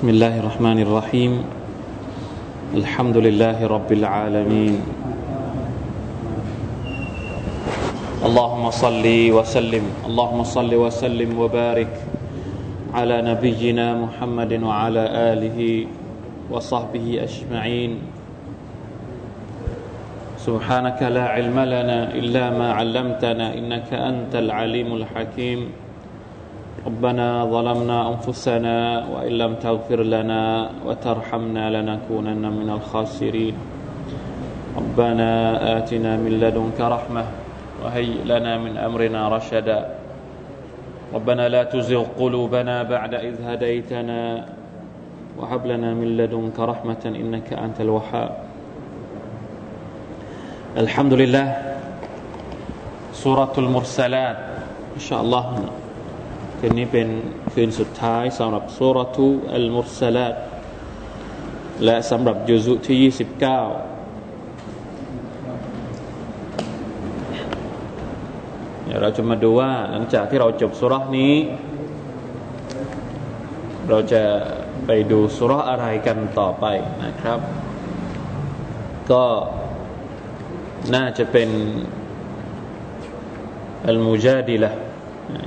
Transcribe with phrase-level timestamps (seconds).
[0.00, 1.32] بسم الله الرحمن الرحيم.
[2.72, 4.80] الحمد لله رب العالمين.
[8.24, 9.84] اللهم صل وسلم.
[10.08, 11.92] اللهم صل وسلم وبارك
[12.96, 15.04] على نبينا محمد وعلى
[15.36, 15.60] آله
[16.48, 18.00] وصحبه أجمعين.
[20.40, 25.60] سبحانك لا علم لنا إلا ما علمتنا إنك أنت العليم الحكيم.
[26.86, 28.76] ربنا ظلمنا أنفسنا
[29.12, 33.54] وإن لم تغفر لنا وترحمنا لنكونن من الخاسرين.
[34.76, 35.30] ربنا
[35.78, 37.24] آتنا من لدنك رحمة
[37.84, 39.80] وهيئ لنا من أمرنا رشدا.
[41.14, 44.46] ربنا لا تزغ قلوبنا بعد إذ هديتنا
[45.38, 48.32] وهب لنا من لدنك رحمة إنك أنت الوهاب.
[50.76, 51.48] الحمد لله.
[53.12, 54.38] سورة المرسلات.
[54.96, 55.44] إن شاء الله.
[56.62, 57.08] คืนนี้เป็น
[57.52, 60.34] คืนสุดท้ายสำหรับสุรทูอัลมุสลัด
[61.84, 63.38] และสำหรับยุซุที่ 29
[68.84, 71.34] เดี๋ยวเราจะมาดูว่าหลังจากที่เราจบสุรนี้
[73.88, 74.22] เราจะ
[74.86, 76.66] ไปดูสุรอะไรกันต่อไป
[77.04, 77.38] นะครับ
[79.10, 79.24] ก็
[80.94, 81.48] น่าจะเป็น
[83.86, 84.72] อัลมุจาดิละ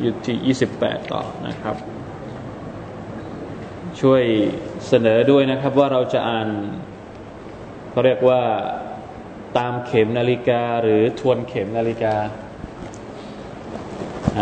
[0.01, 1.75] อยู่ที่ 28 ต่อนะครับ
[4.01, 4.23] ช่วย
[4.87, 6.49] เสนอด้วยนะครับว่าเราจะอ่าน
[7.91, 8.41] เขาเรียกว่า
[9.57, 12.15] ตามเข็มนาฬิกาหรือทวนเข็มนาฬิกา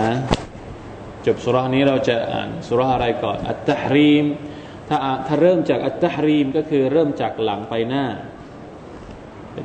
[0.07, 0.09] ะ
[1.25, 4.25] จบสุรานี้เราจะอ่านสุราอะไรก่อน อัตตฮรีม
[4.89, 4.97] ถ้า
[5.27, 8.05] ถ้าเริ่มจากอัตตฮรีมก็คือเริ่มจากหลังไปหน้า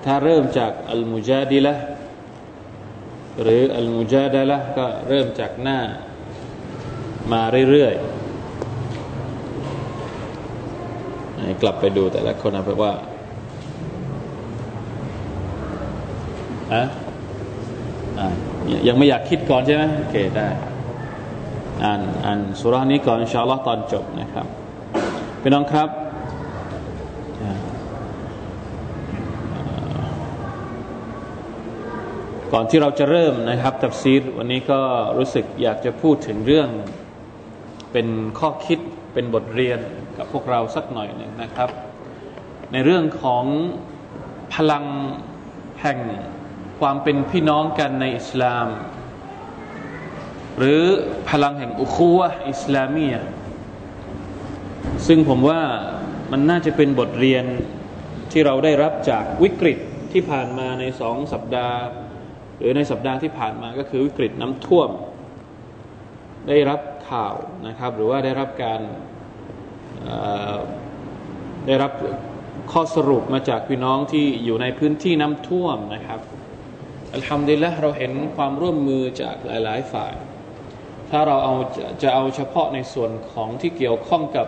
[0.06, 1.74] ถ้าเริ่มจากอัลมุจาดิละ
[3.42, 5.78] หรืออัลมุจาดะละก็เริ่มจากหน้า
[7.32, 8.02] มาเรื่อยๆ
[11.62, 12.92] กลับไปดูแต่ละคนนะเพราะว่า
[16.72, 16.82] อะ
[18.88, 20.48] ยังไม่อยากคิดก่อนใช่ไหมโอเคได้
[21.84, 24.46] อ่านอ่านสุรานี้ก่อนอินชาอัลลอฮ์ตอนจบนะครับ
[25.42, 25.88] พี่น้องครับ
[32.52, 34.80] ก่อนที่เราจะเริ่มนะครับตับซีรวันนี้ก็
[35.18, 36.68] รู้สึกอยากจะพูดถึงเรื่อง
[37.92, 38.08] เป็น
[38.38, 38.78] ข้อคิด
[39.14, 39.78] เป็นบทเรียน
[40.18, 41.70] กับพวกเราสักหน่อยหนึ่งนะครับ
[42.72, 43.44] ในเรื่องของ
[44.54, 44.84] พลัง
[45.82, 45.98] แห่ง
[46.80, 48.66] ความเป็นพี่น้องกันในอิสลาม
[50.58, 50.82] หรือ
[51.30, 53.06] พลังแห่งอุคูวะอิสลามี
[55.06, 55.62] ซึ่งผมว่า
[56.32, 57.44] มันน่าจะเป็นบทเรียน
[58.32, 59.78] ที่เราได้รับจากวิกฤต
[60.12, 61.80] ที่ผ่านมาในสองสัปดาห์
[62.58, 64.90] หรือในสัปดาห์ที่ผ่านมาก็คือวิกฤตน้ำท่วม
[66.48, 66.80] ได้รับ
[67.10, 67.34] ข่าว
[67.66, 68.80] นะครับ หรือว่าได้รับการ
[71.66, 71.92] ได้รับ
[72.72, 76.20] ข้อสรุปมาจากพี่น้องที่อยู่ในพื้นที่น้ำท่วมนะครับ
[77.14, 80.14] อัลฮัมดุลิลละเราเห็นความร่วมมือจากหลาย ๆ ฝ่าย
[81.10, 81.54] ถ้าเราเอา
[82.02, 84.46] จะเอาเฉพาะในส่วนของที่เกี่ยวข้องกับ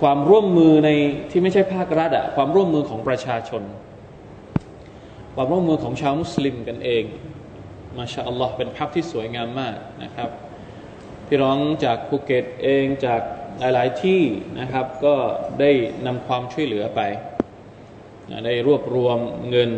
[0.00, 0.90] ความร่วมมือใน
[1.30, 3.62] ที่ไม่ใช่ภาครัฐอะความร่วมมือของประชาชน
[5.40, 7.04] ความร่วมมือของชาวมุสลิมกันเอง
[7.96, 10.30] มาชาอัลลอฮ์เป็นภาพที่สวยงามมากนะครับ
[11.26, 13.22] พี่น้องจากภูเก็ตเองจาก
[13.58, 14.22] หลายๆที่
[14.60, 15.14] นะครับ ก็
[15.60, 15.70] ได้
[16.06, 17.00] นำความช่วยเหลือไป
[18.46, 19.18] ได้รวบรวม
[19.50, 19.70] เงิน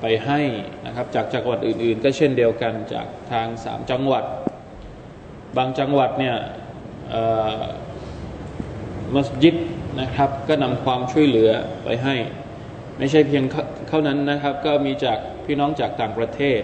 [0.00, 0.40] ไปให้
[0.86, 4.24] นะครับจากจังหวัดอื่น ๆ ก็เช่นเดียวกันจากทางสามจังหวัด
[5.56, 6.36] บางจังหวัดเนี่ย
[9.14, 9.56] มัสยิด
[10.00, 11.50] นะครับ ก็นำความช่วยเหลือ
[11.86, 12.16] ไปให้
[12.98, 13.44] ไม่ใช่เพียง
[13.88, 16.60] เท่านั้นนะครับ ก็มีจากพี่น้องจากต่างประเทศ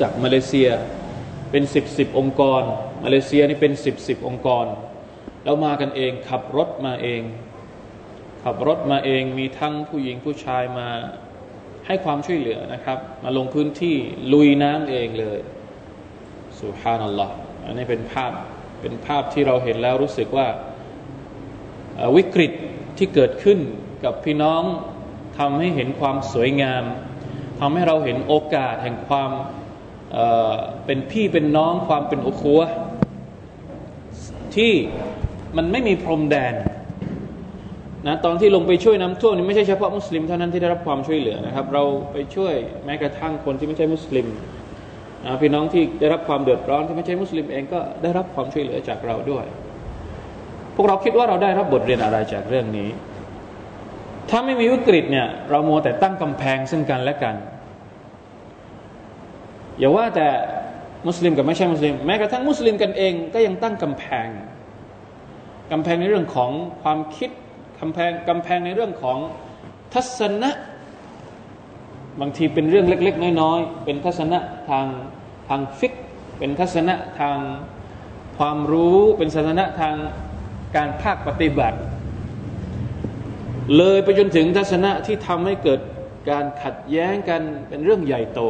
[0.00, 0.70] จากมาเลเซีย
[1.50, 2.62] เป็นสิบสิบองค์กร
[3.04, 4.66] มาเลเซียนี่เป็นสิบสิบองค์กร
[5.44, 7.22] แล้วมากันเองขับรถมาเอง
[8.44, 10.88] ขับรถมาเองมีทั้งผู้หญิงผู้ชายมา
[11.86, 13.96] ให้ความช่วยเหลือนะครับ มาลงพื้นที่
[14.32, 15.38] ลุยน้ำเองเลย
[16.60, 17.34] สุฮานัลลอฮ์
[17.64, 18.32] อันนี้เป็นภาพ
[18.80, 20.46] เป็นภาพที่เราเห็นแล้วรู้สึกว่า
[22.16, 22.52] วิกฤต
[22.98, 23.58] ที่เกิดขึ้น
[24.04, 24.62] กับพี่น้อง
[25.38, 26.84] ทำให้เห็นความสวยงาม
[27.60, 29.30] ทำให้เราเห็นโอกาสแห่งความ
[30.12, 32.60] เเป็นพี่เป็นน้องความเป็นอุคัว
[34.56, 34.72] ที่
[35.56, 36.54] มันไม่มีพรมแดน
[38.06, 42.54] นะตอนที่ลงไปช่วยน้ำท่วมนี่ไม่ใช่เฉพาะมุสลิมเท่านั้นที่ได้รับความช่วยเหลือนะครับ เราไปช่วย
[42.84, 44.26] แม้กระทั่งคนที่ไม่ใช่มุสลิม
[45.24, 49.44] นะพี่น้องที่ได้รับความเดือดร้อนที่ไม่ใช่มุสลิมเองก็ได้รับความช่วยเหลือจากเราด้วย
[50.74, 52.88] พวกเราคิดว่าเราได้รับบทเรียนอะไรจากเรื่องนี้
[54.30, 57.36] ถ้าไม่มีวิกฤตเนี่ย เราโมแต่ตั้งกำแพงซึ่งกันและกัน
[59.78, 60.28] อย่าว่าแต่
[61.06, 64.28] มุสลิมกับไม่ใช่มุสลิม แม้กระทั่งมุสลิมกันเองก็ยังตั้งกำแพง
[65.72, 66.50] กำแพงในเรื่องของ
[66.82, 67.30] ความคิด
[67.80, 69.18] กำแพงกำแพงในเรื่องของ
[69.94, 70.50] ทัศนะ
[72.20, 74.38] บางทีเป็นเรื่องเล็ก ๆ น้อยๆเป็นทัศนะ
[74.68, 74.86] ทาง
[75.48, 75.92] ทางฟิก
[76.38, 77.38] เป็นทัศนะทาง
[78.38, 79.94] ความรู้เป็นทัศนะทาง
[80.76, 81.78] การภาคปฏิบัติ
[83.76, 85.80] เลยไปจนถึงทัศนะที่ทำให้เกิด
[86.30, 88.40] การขัดแย้งกันเป็นเรื่องใหญ่โต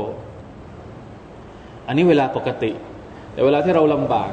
[1.86, 2.72] อันนี้เวลาปกติ
[3.32, 4.30] แต่เวลาที่เราลำบาก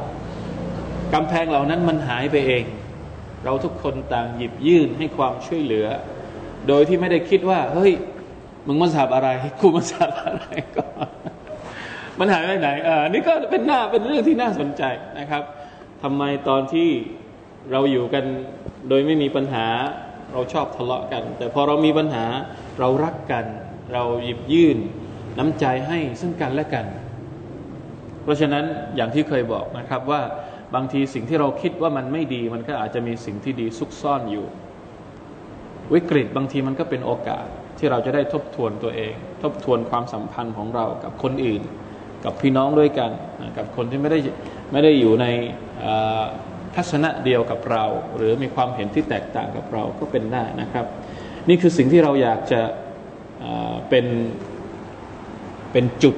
[1.13, 2.63] กำแพงเหล่านั้นมันหายไปเอง
[3.45, 5.88] เราทุกคนต่างหยิบยื่นให้ความช่วยเหลือ
[6.68, 7.94] โดยที่ไม่ได้คิดว่า เฮ้ย
[8.68, 10.45] มึงมาสาบอะไรกูมาสาบอะไร
[10.75, 10.85] ก็
[12.19, 14.83] มันหายไปไหนอ่านี่ก็เป็นหน้าเป็นเรื่องที่น่าสนใจ
[15.19, 15.44] นะครับ
[16.03, 16.89] ทำไมตอนที่
[17.71, 18.24] เราอยู่กัน
[18.89, 19.65] โดยไม่มีปัญหา
[20.33, 22.25] เราชอบทะเลาะกัน แต่พอเรามีปัญหา
[22.80, 23.45] เรารักกัน
[23.94, 24.77] เราหยิบยื่น
[25.38, 26.85] น้ำใจให้ซึ่งกันและกัน
[28.24, 28.63] เพราะฉะนั้น
[28.95, 30.21] อย่างที่เคยบอกนะครับว่า
[30.75, 34.45] บางทีสิ่งที่เราคิดว่ามันไม่ดี มันก็อาจจะมีสิ่งที่ดีซุกซ่อนอยู่
[35.94, 37.45] วิกฤตบางทีมันก็เป็นโอกาส
[37.77, 39.13] ที่เราจะได้ทบทวนตัวเอง
[39.44, 41.62] ทบทวนความสัมพันธ์ของเรากับคนอื่น
[42.25, 43.12] กับพี่น้องด้วยกัน
[43.57, 44.19] กับคนที่ไม่ได้
[44.71, 45.25] ไม่ได้อยู่ใน
[46.75, 47.84] ทัศนะเดียวกับเรา
[48.16, 50.86] หรือมีความเห็นที่แตกต่างกับเราก็เป็นได้นะครับ
[51.50, 52.62] นี่คือสิ่งที่เราอยากจะ
[53.90, 54.06] เป็น
[55.72, 56.16] เป็นจุด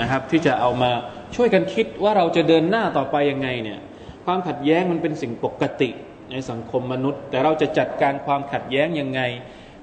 [0.00, 0.90] นะครับ ที่จะเอามา
[1.34, 3.80] ช่วยกันคิดว่าเราจะเดินหน้าต่อไปยังไงเนี่ย
[4.24, 5.90] ความขัดแย้งมันเป็นสิ่งปกติ
[6.30, 9.20] ในสังคมมนุษย์ แต่เราจะจัดการความขัดแย้งยังไง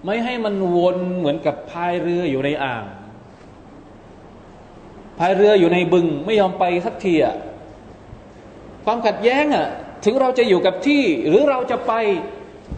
[0.06, 2.84] ไม่ให้มันวนเหมือนกับพายเรืออยู่ในอ่าง
[5.20, 7.36] พายเรืออยู่ในบึงไม่ยอมไปสักทีอะ
[8.86, 9.68] ความขัดแย้งอะ
[10.06, 11.94] ถึงเราจะอยู่กับที่หรือเราจะไป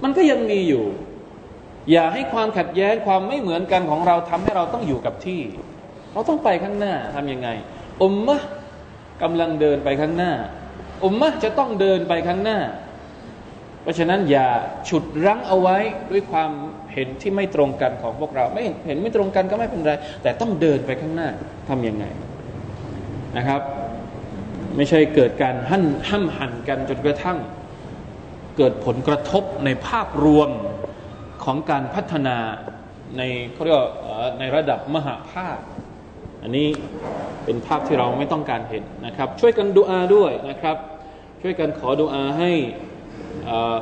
[0.03, 0.85] มันก็ยังมีอยู่
[1.91, 5.41] อย่าให้ความขัดแย้งความไม่เหมือนกันของเราทำให้เราต้องอยู่กับที่
[6.13, 7.49] เราต้องไปข้างหน้าทํำยังไง
[8.01, 8.41] อุมมะ
[9.21, 10.31] กำลังเดินไปข้างหน้า
[11.03, 12.59] อุมมะจะต้องเดินไปข้างหน้า
[13.81, 14.47] เพราะฉะนั้นอย่า
[14.89, 15.77] ฉุดรั้งเอาไว้
[16.11, 16.51] ด้วยความ
[16.93, 21.27] เห็นที่ไม่ตรงกันของพวกเรา ไม่เห็นไม่ตรงกันก็ไม่เป็นไร แต่ต้องเดินไปข้างหน้า
[21.69, 22.05] ทํำยังไง
[23.37, 23.61] นะครับ
[24.75, 27.37] ไม่ใช่เกิดการหั่นห้ำหันกันจนกระทั่ง
[28.57, 30.49] เกิดผลกระทบในภาพรวม
[31.43, 32.37] ของการพัฒนา
[33.17, 33.21] ใน
[33.53, 33.79] เขาเรียก
[34.39, 35.57] ในระดับมหาภาค
[36.41, 36.67] อันนี้
[37.45, 40.77] เป็นภาพที่เราไม่ต้องการเห็นนะครับ ช่วยกันดูอาด้วยนะครับ
[41.41, 42.51] ช่วยกันขอดูอาให้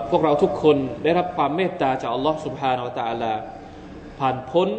[0.09, 3.33] พวกเราทุกคนได้รับความเมตตาจากอัลลอฮฺสุบฮานาอัลตะลา
[4.19, 4.69] ผ่านพ้น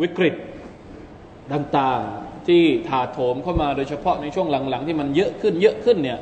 [0.00, 0.34] วิกฤต
[1.52, 6.18] ต่างๆ ที่ถาโถมเข้ามาโดยเฉพาะในช่วงหลังๆ ที่มันเยอะขึ้นเยอะขึ้นเนี่ย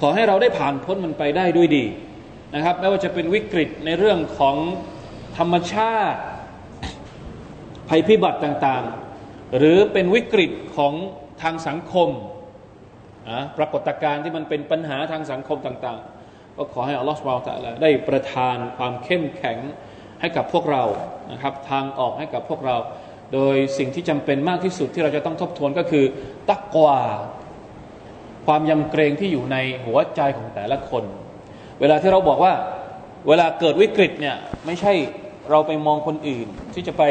[0.00, 1.84] ขอให้เราได้ผ่านพ้นมันไปได้ด้วยดี
[2.54, 4.56] นะครับไม่ว่าจะเป็นวิกฤตในเรื่องของ
[5.38, 6.20] ธรรมชาติ
[7.88, 10.92] ภัยพิบัติต่างๆ หรือเป็นวิกฤตของ
[11.42, 12.08] ทางสังคม
[13.58, 19.58] ปรากฏการณ์ที่มันเป็นปัญหาทางสังคมต่างๆ ก็ขอให้อัลลอฮฺสุบไบร์ตะละได้ประทานความเข้มแข็ง
[20.20, 20.84] ให้กับพวกเรา
[21.32, 22.76] นะครับทางออกให้กับพวกเรา
[23.32, 26.04] โดยสิ่งที่จำเป็นมากที่สุดที่เราจะต้องทบทวนก็คือ
[26.50, 26.98] ตักวา
[28.46, 31.04] ความยำเกรงที่อยู่ในหัวใจของแต่ละคน
[31.80, 32.54] เวลาที่เราบอกว่า
[33.28, 34.36] เวลาเกิดวิกฤตเนี่ย
[34.66, 34.92] ไม่ใช่
[35.50, 37.02] เราไปมองคนอื่น ที่จะไป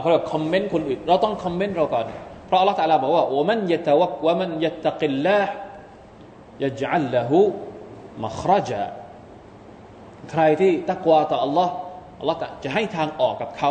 [0.00, 2.04] เขาเรียกคอมเมนต์คนอื่น เราต้องคอมเมนต์เราก่อน
[2.46, 5.38] เพราะอัลลอฮฺตะลาบอกว่าโอ้มันยะตะวักว่ามันยะตะกิลละ
[6.62, 7.38] ยะจัลละหู
[8.24, 8.82] มัครจะ
[10.30, 11.72] ใครที่ตักวาต่ออัลลอฮ์
[12.20, 13.70] อัลลอฮ์จะให้ทางออกกับเขา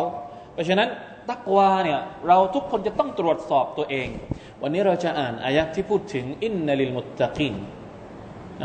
[0.54, 0.90] เพราะฉะนั้น
[1.32, 4.08] ตักวาเนี่ยเราทุกคนจะต้องตรวจสอบตัวเอง
[4.62, 7.56] วันนี้เราจะอ่านอายะที่พูดถึงอินนัลิลมุตตะกิน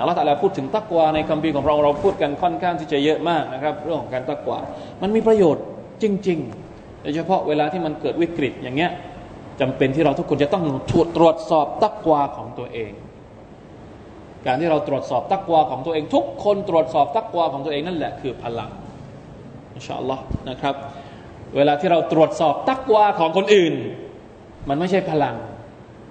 [0.01, 4.59] อัลลอฮฺตะลาพูดถึงตักวาในคัมภีร์ของเราเราพูดกันค่อนข้างที่จะเยอะมากนะครับ เรื่องของการตักวา
[5.03, 5.65] มันมีประโยชน์
[6.03, 8.91] จริงๆโดยเฉพาะเวลาที่มันเกิดวิกฤตอย่างเงี้ย
[9.61, 10.65] จำเป็นที่เราทุกคนจะต้อง
[11.17, 12.93] ตรวจสอบตักวาของตัวเอง
[14.47, 18.71] การที่เราตรวจสอบตักวาของตัวเอง ทุกคนตรวจสอบตักวาของตัวเองนั่นแหละคือพลัง
[19.75, 20.75] อินชาอัลลอฮ์นะครับ
[21.57, 23.75] เวลาที่เราตรวจสอบตักวาของคนอื่น
[24.69, 25.37] มันไม่ใช่พลัง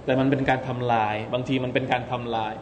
[0.05, 2.53] แต่มันเป็นการทำลาย บางทีมันเป็นการทำลาย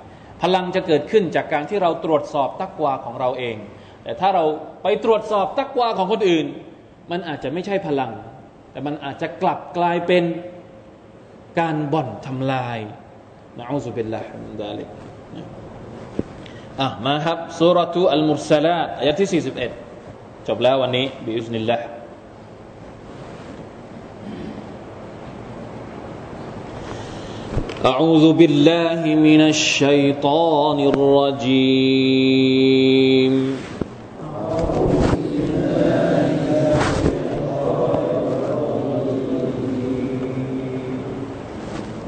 [0.44, 3.56] พลังจะเกิดขึ้นจากการที่เราตรวจสอบตักวาของเราเอง
[4.04, 4.44] แต่ถ้าเรา
[4.84, 6.46] ไปตรวจสอบตักวาของคนอื่น
[7.12, 8.12] มันอาจจะไม่ใช่พลัง
[8.72, 10.24] แต่มันอาจจะกลับกลายเป็น
[11.60, 12.80] การบ่อนทำลาย
[13.60, 14.88] นะอูซุบิลลาฮิมินดาลิก
[16.82, 19.44] อะมาครับสุรทูอัลมุรสลาตอายะที่
[19.96, 21.86] 41 จบแล้ววันนี้บิอุสนิลลาห์
[27.86, 32.34] أعوذ بالله من الشيطان الرجيم.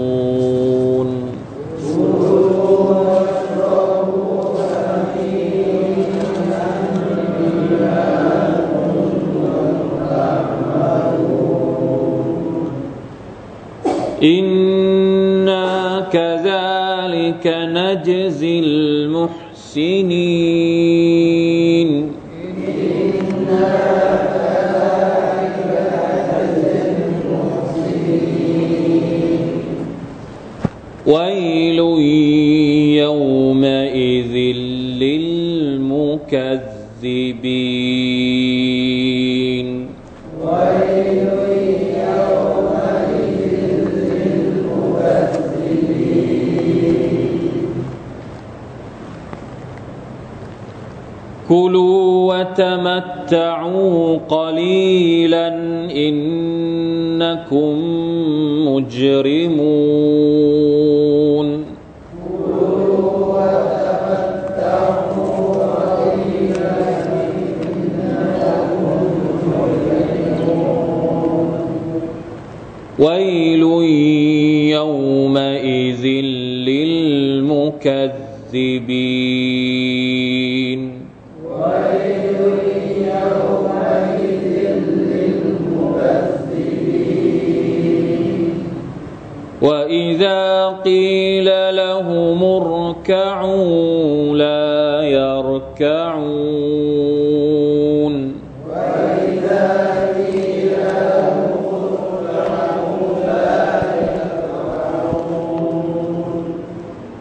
[14.23, 15.69] إنا
[16.11, 19.50] كذلك نجزي المحسنين.
[19.70, 20.59] المحسنين
[95.81, 96.91] يركعون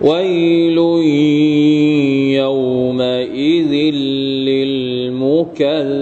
[0.00, 0.78] ويل
[2.40, 3.72] يومئذ
[4.48, 5.99] للمكذبين.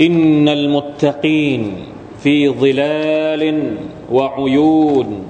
[0.00, 1.72] إن المتقين
[2.22, 3.42] في ظلال
[4.12, 5.25] وعيون.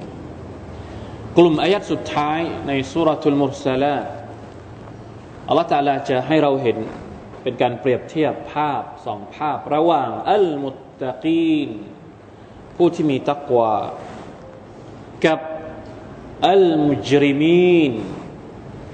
[1.39, 3.97] กลุ่มอายัดสุดท้ายในสุรทูลมุสลา
[5.47, 6.77] อัลลอฮฺตาลาจะให้เราเห็น
[7.43, 11.69] เป็นการเปรียบเทียบภาพสองภาพ ระหว่างอัลมุตตะกีน
[12.75, 13.73] ผู้ที่มีตักวา
[15.25, 15.39] กับ
[16.49, 17.91] อัลมุจริมีน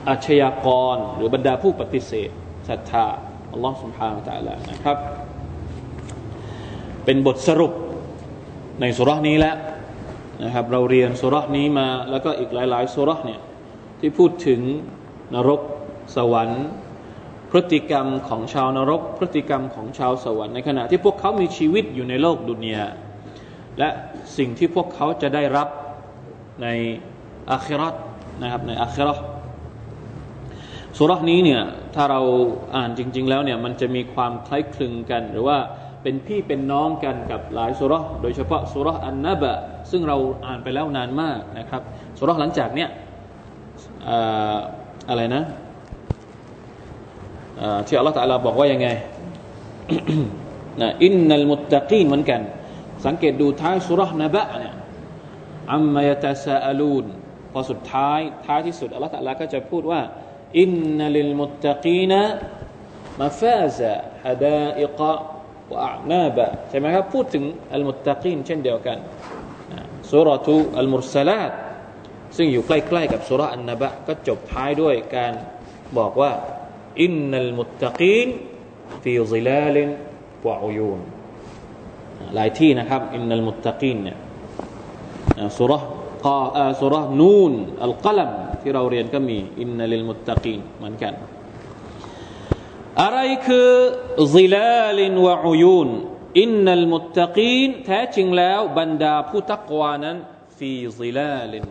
[0.09, 2.29] อาชญากร หรือบรรดาผู้ปฏิเสธ
[2.69, 3.07] ศรัทธา
[3.51, 4.97] อัลลอฮฺสุบฮานตะลานะครับ
[7.05, 7.73] เป็นบทสรุป
[8.81, 9.57] ในสุรานี้แล้ว
[10.41, 13.41] นะครับเราเรียนสุรษนี้มาแล้วก็อีกหลาย ๆ สุรษเนี่ย
[13.99, 14.61] ที่พูดถึง
[15.33, 15.61] นรก
[16.15, 16.65] สวรรค์
[17.51, 22.85] พฤติกรรมของชาวนรก พฤติกรรมของชาวสวรรค์ในขณะที่พวกเขามีชีวิตอยู่ในโลกดุนยา
[23.79, 23.89] และ
[24.37, 25.67] สิ่งที่พวกเขาจะได้รับ
[26.61, 26.67] ใน
[27.51, 27.95] อาคิรัต
[28.41, 29.19] นะครับในอาคิรัต
[30.97, 31.61] สุรษนี้เนี่ย
[31.95, 32.21] ถ้าเรา
[32.75, 35.57] อ่านจริง ๆ แล้วเนี่ยมันจะมีความคล้ายคลึงกันหรือว่า
[36.03, 39.51] เป็นพี่เป็นน้องกันกับหลายสุรษโดยเฉพาะสุรษอันนบะ
[39.91, 41.81] ซึ่งเราอ่านไปแล้วนานมากนะครับ
[42.19, 42.89] สุรษหลังจากเนี้ย
[45.09, 45.43] อะไรนะ
[47.87, 48.87] ที่อัลลอฮฺตะลาบอกว่ายังไง
[50.81, 52.41] นะอินนัลมุตตะกีนเหมือนกัน
[53.05, 54.73] สังเกตดูท้ายสุรษนบะเนี่ย
[55.73, 57.05] อัมมายตาซาอลูน
[57.51, 60.01] พอสุดท้ายท้ายที่สุดอัลลอฮฺตะลาก็จะพูดว่า
[60.59, 62.13] อินนัลิลมุตตะกีน
[63.21, 68.97] مفازا حدائق وأعناباใช่ไหมครับพูดถึงالمتقين เช่นเดียวกัน
[70.11, 71.51] สูเราะฮฺอัลมุรสะลาต
[72.37, 75.33] ซึ่งอยู่ใกล้ๆกับสุรอันนบะก็จบท้ายด้วยการ
[75.97, 76.31] บอกว่า
[77.01, 78.27] إن المتقين
[79.03, 80.99] في ظلال وعيون
[82.35, 84.17] หลายที่นะครับإن المتقين เนี่ย
[85.57, 85.73] สุร
[86.25, 86.27] ก
[86.57, 87.53] อสุรนูน
[87.85, 91.13] อัลกลัมที่เราเรียนก็มีอินนัลิลมุตตะกีนเหมือนกัน
[93.01, 93.69] อะไรคือ
[94.35, 100.17] ظلال وعيون إن المتقينแท้จริงแล้วบรรดาผู้ตักวานั้น
[100.57, 101.65] في ظلال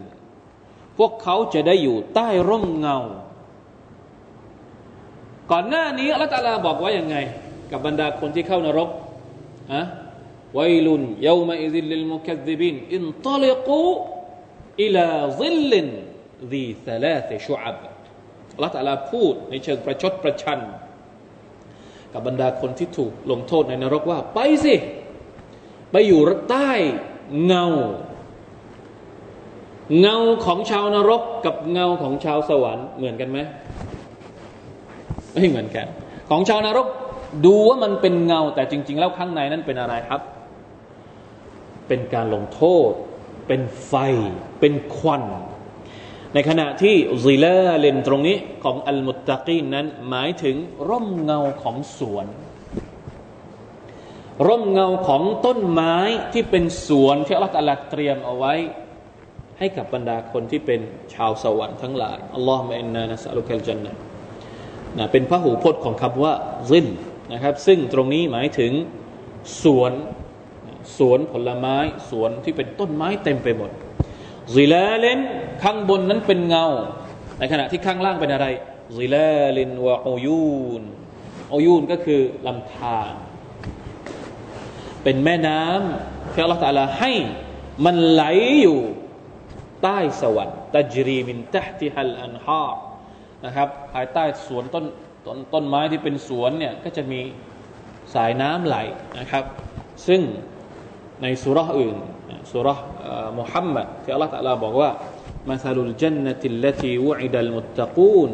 [0.99, 2.99] พวกเขาจะได้อยู่ใต้ร่มเงา
[5.51, 7.17] ก่อนหน้านี้อัลลอฮฺตะลาบอกว่ายังไง
[7.71, 8.89] กับบรรดาคนที่เข้านรก
[9.73, 13.87] ويل يومئذ للمكذبين انطلقوا
[14.83, 15.09] อิลา
[15.41, 15.87] ซิลลิน
[16.53, 17.79] ดีสลาสชุอับ
[18.57, 20.61] อัลตัลอฮฺพูดในเชิงประชดประชัน
[22.13, 24.75] กับบรรดาคนที่ถูกลงโทษในนรกว่า ไปสิ
[25.91, 26.71] ไปอยู่ใต้
[27.47, 27.67] เงา
[30.01, 33.39] เงาของชาวนรกกับเงาของชาวสวรรค์เหมือนกันไหม
[35.33, 35.87] ไม่เหมือนกัน
[36.31, 36.87] ของชาวนรก
[37.47, 40.21] ดูว่ามันเป็นเงา แต่จริง ๆ แล้วข้างในนั้นเป็นอะไรครับ
[41.89, 42.91] เป็นการลงโทษ
[43.47, 43.95] เป็นไฟ
[44.61, 45.23] เป็นควัน
[46.35, 50.57] ในขณะที่ซิลาเลนตรงนี้ของอัลมุตตะกีนนั้นหมายถึง
[50.89, 52.27] ร่มเงาของสวน
[54.47, 55.97] ร่มเงาของต้นไม้
[56.33, 58.55] ที่เป็นสวนที่อัลลอฮฺเตรียมเอาไว้
[59.59, 60.81] ให้กับบรรดาคนที่เป็น
[61.15, 63.93] ชาวสวรรค์ทั้งหลายอัลลอฮฺมะอินนานัสอัลุคัลจันนะ
[64.99, 66.35] นะเป็นพระหูพจน์ของคำว่า
[66.71, 66.87] ซิน
[67.33, 68.73] นะครับซึ่งตรงนี้หมายถึง
[69.63, 69.93] สวน
[70.99, 71.77] สวนผลไม้
[72.11, 73.71] สวนที่เป็นต้นไม้เต็มไปหมด
[74.57, 75.19] ซิลาเลน
[75.63, 76.67] ข้างบนนั้นเป็นเงา
[77.39, 78.47] ในขณะที่ข้างล่างเป็นอะไร
[78.99, 80.83] ซิลาเลนวะอยูน
[81.55, 83.15] อยูนก็คือลำธาร
[85.03, 87.13] เป็นแม่น้ำที่อัลลอฮฺตาลาให้
[87.85, 88.25] มันไหล
[88.63, 88.81] อยู่
[89.83, 92.69] ใต้สวรรค์ตจรีมินตะติฮัลอันฮา
[93.45, 94.85] นะครับภายใต้สวนต้น
[95.27, 97.21] ต้นต้นไม้ที่เป็นสวนเนี่ยก็จะมี
[98.15, 98.77] สายน้ำไหล
[99.19, 99.45] นะครับ
[100.07, 100.21] ซึ่ง
[101.23, 101.97] ในสุรษอื่น
[102.53, 102.79] surah
[103.33, 104.89] Muhammad firman Allah Taala bahwa
[105.49, 108.31] masalul jannati allati wu'idal muttaqun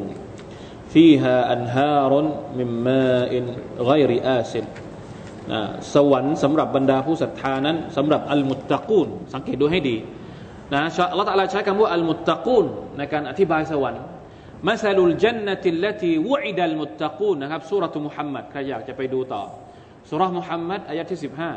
[0.91, 2.27] fiha anharun
[2.59, 3.45] min ma'in
[3.79, 4.67] ghairi asin
[5.95, 9.97] สวรรค์สำหรับบรรดาผู้ศรัทธานั้นสำหรับอัลมุตตะกูลสังเกตดูให้ดี
[10.73, 12.67] นะอัลลอฮฺใช้คำว่าอัลมุตตะกูล
[12.99, 14.03] ในการอธิบายสวรรค์
[14.69, 19.43] มัสลุลจันนติลตีวุอิดัลมุตตะกูลนะครับสุรทูมุฮัมมัดใครอยากจะไปดูต่อ
[20.11, 21.51] สุรมุฮัมมัดอายะที่สิบห้า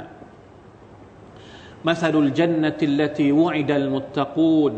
[1.87, 4.73] มัสลุลจันนติลตีวอิดัลมุตตะกูน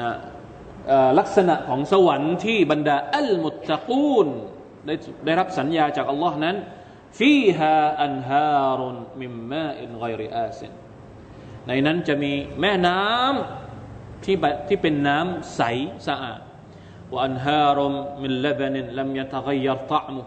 [0.00, 0.10] นะ
[1.18, 4.26] ลักษณะของสวรรค์ที่บรรดาอัลมุตตะกูน
[4.86, 6.56] ได้ได้รับสัญญาจากอัลลอฮ์นั้น
[7.18, 8.30] ฟีฮาอันฮ
[8.60, 10.72] أنهار من ماء غير آسن
[11.66, 14.36] ในนั้นจะมีแม่น้ำที่
[14.68, 15.62] ที่เป็นน้ำใส
[16.08, 16.40] สะอาด
[17.10, 20.22] وأنهار من لبن لم يتغير طعمه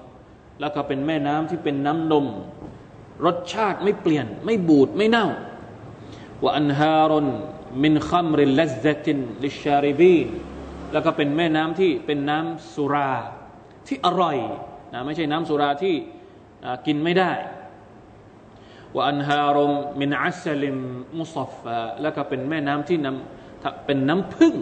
[0.59, 2.27] แล้วก็เป็นแม่น้ำที่เป็นน้ำนม
[3.25, 5.27] รสชาติไม่เปลี่ยน ไม่บูดไม่เน่า
[6.43, 10.27] وأنهار من خمر لذة للشاربين
[10.93, 13.13] แล้วก็เป็นแม่น้ำที่เป็นน้ำสุรา
[13.87, 14.37] ที่อร่อย
[14.93, 15.95] นะไม่ใช่น้ำสุราที่
[16.85, 17.33] กินไม่ได้
[18.95, 19.71] ว่าอันฮารุม
[20.01, 20.77] มินอัสลิม
[21.19, 21.53] มุซฟ
[22.01, 24.55] แล้วก็เป็นแม่น้ำที่นำเป็นน้ำพึ่ง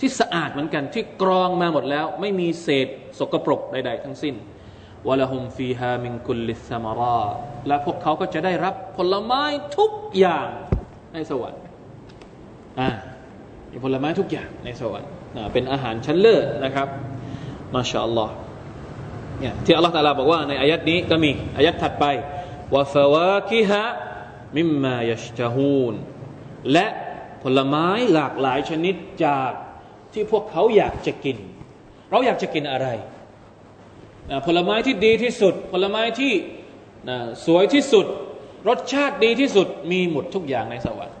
[0.00, 2.88] ที่สะอาดเหมือนกันที่กรองมาหมดแล้ว ไม่มีเศษ
[3.18, 4.34] สกปรกใด ๆ ทั้งสิ้น
[5.08, 7.22] วะละฮุมฟีฮามินกุลลิสมารา
[7.66, 9.42] และพวกเขาก็จะได้รับผลไม้
[9.78, 10.48] ทุกอย่าง
[11.14, 11.60] ในสวรรค์
[12.80, 12.88] อ่า
[13.70, 15.10] มีผลไม้ทุกอย่างในสวรรค์
[15.52, 16.88] เป็นอาหารชั้นเลิศนะครับ
[17.74, 18.34] มาชาอัลลอฮ์
[19.40, 22.04] เนี่ยที่อัลลอฮฺตาลาบอกว่าในอายัดนี้ก็มีอายัดถัดไป
[22.74, 23.82] วะฟาวาคิฮะ
[24.56, 25.94] มิมมายัชจฮูน
[26.72, 26.86] และ
[27.42, 28.94] ผลไม้หลากหลายชนิด
[29.24, 29.50] จาก
[30.12, 31.36] ที่พวกเขาอยากจะกิน
[32.10, 32.88] เราอยากจะกินอะไร
[34.46, 36.32] ผลไม้ที่ดีที่สุด ผลไม้ที่
[37.46, 38.06] สวยที่สุด
[38.68, 41.16] รสชาติดีที่สุดมีหมดทุกอย่างในสวรรค์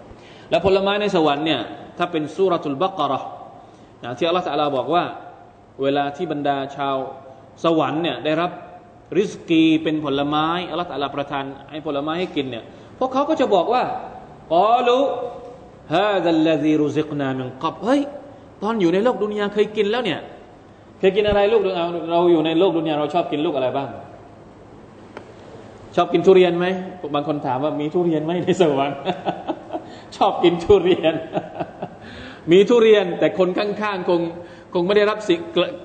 [0.50, 1.60] และผลไม้ในสวรรค์เนี่ย
[1.98, 3.20] ถ้าเป็นสุรทูลบักรอ
[4.18, 5.04] ที่อัลลอฮฺบอกว่า
[5.82, 6.96] เวลาที่บรรดาชาว
[7.64, 8.50] สวรรค์เนี่ยได้รับ
[9.18, 12.64] ริสกีเป็นผลไม้อัลลอฮฺประทานให้ผลไม้ให้กินเนี่ย
[12.98, 13.82] พวกเขาก็จะบอกว่า
[14.54, 14.98] กอลู
[15.94, 18.00] ฮาดัลลซีรุซิกนามินกับเฮ้ย
[18.62, 20.20] ตอนอยู่ในโลกดุนยาเคยกินแล้วเนี่ย
[20.98, 21.62] เคยกินอะไรลูก
[22.10, 23.88] เราอยู่ในโลกดุนยาเราชอบกินลูกอะไรบ้าง
[25.96, 26.66] ชอบกินทุเรียนไหม
[27.14, 28.98] บางคนถามว่ามีทุเรียนไหมในสวรรค์
[30.16, 31.14] ชอบกินทุเรียน
[32.52, 34.20] มีทุเรียนแต่คนข้างๆคง
[34.74, 35.34] คงไม่ได้รับสิ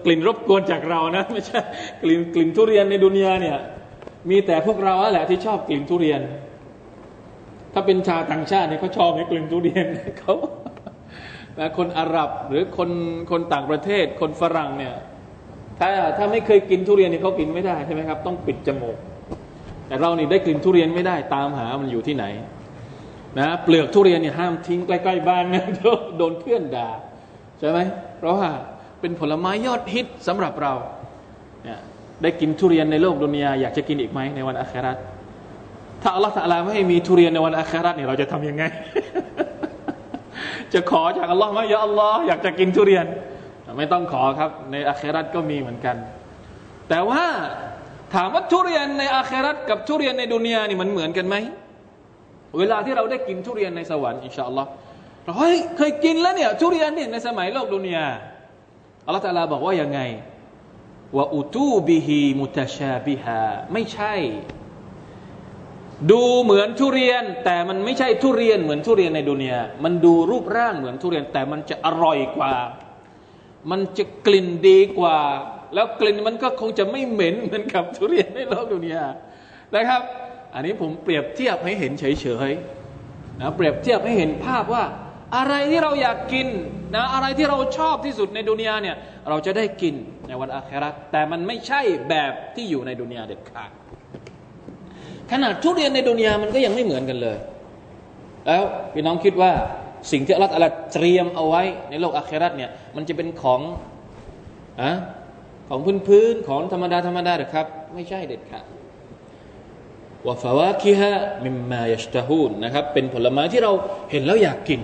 [0.06, 1.60] กลิ่นรบกวนจากเรานะไม่ใช่
[2.04, 3.58] กลิ่นกลิ่นทุเรียนในดุนยาเนี่ย
[4.30, 6.22] มีแต่พวกเราแหละที่ชอบกลิ่นทุเรียน
[7.74, 9.86] ถ้าเป็นชาวต่างชาติเนี่ยเขาชอบกลิ่นทุเรียน
[10.20, 10.36] เขา
[11.78, 12.89] คนอาหรับหรือคน
[13.32, 14.93] คนต่างประเทศ คนฝรั่งเนี่ย
[15.80, 18.98] ถ้าถ้าไม่เคยกินทุเรียนเนี่ยเขากินไม่ได้ใช่ไหมครับ ต้องปิดจมูก
[19.88, 22.26] แต่เรานี่ได้กลิ่นทุเรียนไม่ได้ตามหามันอยู่ที่ไหน
[23.39, 25.63] นะเปลือกทุเรียนเนี่ยห้ามทิ้งใกล้ๆบ้านนะ
[26.17, 26.89] โดนเพื่อนด่า
[27.60, 27.80] ใช่ไหม
[28.17, 28.50] เพราะว่า
[29.02, 30.73] เป็นผลไม้ยอดฮิตสำหรับเรา
[31.63, 31.80] เนี่ย
[32.21, 34.97] ได้กินทุเรียนในโลกดุนยาอยากจะกินอีกไหมในวันอาคราต
[36.02, 38.63] ถ้าอัลลอฮฺตะลาไม่ให้มีทุเรียนในวันอาคราตเนี่ยเราจะทํำยังไง
[40.73, 43.06] จะขอจากอัลลอฮ์ไหมยาอัลลอฮ์อยากจะกินทุเรียน
[43.78, 45.95] ไม่ต้องขอครับ ในอาคราตก็มีเหมือนกัน
[46.89, 47.23] แต่ว่า
[48.13, 51.36] ถามว่าทุเรียนในอาคราตกับทุเรียนในดุนยานี่มันเหมือนกันไหม
[52.58, 54.70] เวลาที่เราได้กินทุเรียนในสวรรค์อินชาอัลลอฮ์
[55.24, 58.08] เราเฮ้ยเคยกินแล้วเนี่ยทุเรียนเนี่ยในสมัยโลกดุนยา
[59.06, 60.00] อัลลอฮฺตะลาบอกว่ายังไง
[61.15, 63.41] ว่าอุตูบิฮีมุตชาบิฮา
[63.74, 64.15] ไม่ใช่
[66.12, 72.54] ดูเหมือนทุเรียน แต่มันไม่ใช่ทุเรียนเหมือนทุเรียนในดุนยามันดูรูปร่างเหมือนทุเรียน แต่มันจะอร่อยกว่า
[73.72, 75.17] มันจะกลิ่นดีกว่า
[75.74, 79.06] แล้วกลิ่นมันก็คงจะไม่เหม็นเหมือนกับทุเรียนในโลกดุนยา
[79.76, 80.02] นะครับ
[80.54, 84.84] อันนี้ผมเปรียบเทียบให้เห็นเฉยๆนะเปรียบเทียบให้เห็นภาพว่า
[85.38, 86.48] อะไรที่เราอยากกิน
[86.96, 88.96] นะอะไรที่เราชอบที่สุดในดุนยาเนี่ย
[89.30, 89.96] เราจะได้กิน
[90.28, 93.72] ในวันอาคราแต่มันไม่ใช่แบบที่อยู่ในดุนยาเด็ดขาด
[95.32, 97.38] ขนาดทุเรียนในดุนยามันก็ยังไม่เหมือนกันเลย
[98.46, 99.52] แล้วพี่น้องคิดว่า
[100.12, 100.54] สิ่งที่อัลลอฮฺ
[100.94, 103.62] เตรียมเอาไว้ในโลกอาคราเนี่ยมันจะเป็นของ
[104.82, 104.92] อะ
[105.70, 108.66] ของพื้นพื้นของธรรมดาธรรมดาหรือครับ ไม่ใช่เด็ดขาด
[110.26, 111.12] ว่าฟาวาคิฮะ
[111.46, 113.72] มิมมายชตาฮูนนะครับ เป็นผลไม้ที่เรา
[114.12, 114.82] เห็นแล้วอยากกิน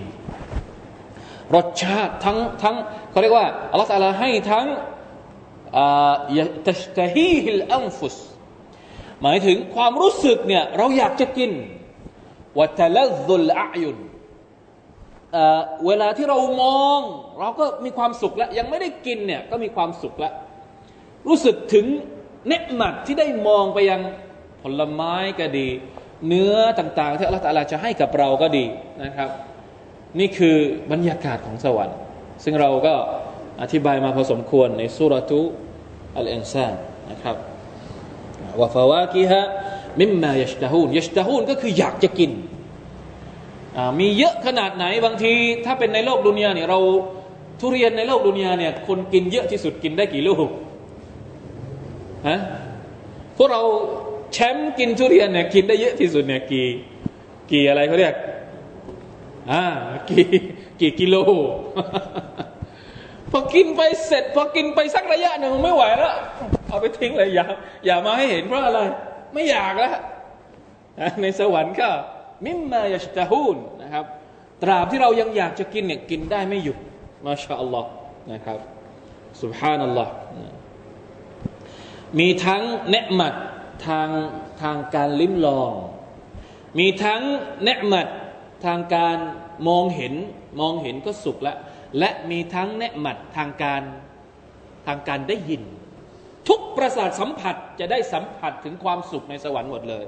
[1.54, 2.76] รสชาติทั้งทั้ง
[3.10, 4.66] เขาเรียกว่าอัลลอฮฺลาให้ทั้ง
[6.68, 8.16] ตัชตฮีฮิลอัมฟุส
[9.22, 11.50] หมายถึงความรู้สึกเนี่ยเราอยากจะกิน
[12.58, 13.98] วัตละซุลอายุน
[15.86, 17.00] เวลาที่เรามอง
[17.38, 20.32] เราก็มีความสุขแล้ว ยังไม่ได้กินเนี่ยก็มีความสุขแล้ว
[21.28, 21.86] รู้สึกถึง
[22.48, 24.00] เนืหมัดที่ได้มองไปยัง
[24.62, 25.68] ผลไม้ก็ดี
[26.28, 28.64] เนื้อต่างๆ ที่อัลลอฮฺจะให้กับเราก็ดี
[29.04, 29.30] นะครับ
[30.18, 30.56] นี่คือ
[30.92, 31.98] บรรยากาศของสวรรค์
[32.44, 32.94] ซึ่งเราก็
[33.62, 35.40] อธิบายมาพอสมควรในสุรทุ
[36.16, 36.74] อัลอินซาน
[37.10, 37.36] นะครับ
[38.60, 39.40] วะฟาวากิฮะ
[40.00, 42.30] มิมมายชตาฮูนยชตาฮูนก็คืออยากจะกิน
[44.00, 45.32] มีเยอะขนาดไหนบางที
[45.64, 46.78] ถ้าเป็นในโลกดุนยาเนี่ยเรา
[47.60, 50.48] ทุเรียนในโลกดุนยาเนี่ยคนกินเยอะที่สุดกินได้กี่ลูก
[52.28, 52.38] ฮะ
[53.36, 53.62] พวกเรา
[54.32, 56.68] แชมป์กินทุเรียนเนี่ยกินได้เยอะที่สุดเนี่ยกี่
[57.50, 58.14] กี่อะไรเขาเรียก
[59.50, 59.64] อ่า
[60.10, 60.26] กี่
[60.80, 61.16] กี่กิโล
[63.30, 66.14] พอกินไปเสร็จ พอกินไปสักระยะหนึ่งไม่ไหวแล้ว
[66.68, 67.44] เอาไปทิ้งเลยอย่า
[67.86, 68.80] อย่ามาให้เห็นเพราะอะไร
[69.34, 69.94] ไม่อยากแล้ว
[71.22, 71.88] ในสวรรค์ก็
[72.44, 74.04] มิมมายาชตาฮูนนะครับ
[74.62, 76.78] ตราบที่เรายังอยากจะกินเนี่ยกินได้ไม่หยุด
[77.26, 77.90] มาชาอัลลอฮ์
[78.32, 78.58] นะครับ
[79.42, 80.12] สุบฮานัลลอฮ์
[82.18, 83.34] มีทั้งเนืมัด
[83.86, 84.08] ทาง
[84.62, 85.72] ทางการลิ้มลอง
[86.78, 87.22] มีทั้ง
[87.64, 88.08] เนืมัด
[88.66, 89.16] ทางการ
[89.68, 90.14] มองเห็น
[90.60, 91.56] มองเห็นก็สุขล้ว
[91.98, 93.82] และมีทั้งเนืหมัดทางการ
[94.86, 95.62] ทางการได้ยิน
[96.48, 100.04] ทุกประสาทสัมผัสจะได้สัมผัสถึงความสุขในสวรรค์หมดเลย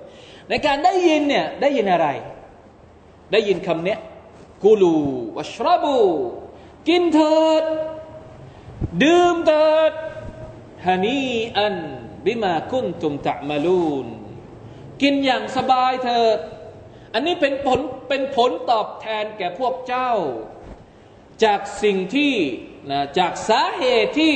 [0.49, 2.09] ในการได้ยินเนี่ยได้ยินอะไร
[3.33, 3.99] ได้ยินคำเนี้ย
[4.65, 4.97] กูลู
[5.37, 5.99] วัชรบู
[6.89, 7.65] กินเถิด
[9.03, 9.93] ดื่มเถิด
[10.87, 11.21] ฮานี
[11.59, 11.75] อัน
[12.25, 14.07] บิมาคุนตุมตะมาลูน
[15.03, 16.39] กินอย่างสบายเถิด
[17.15, 20.11] อันนี้เป็นผลเป็นผลตอบแทนแก่พวกเจ้า
[21.45, 22.33] จากสิ่งที่
[22.91, 24.35] นะจากสาเหตุที่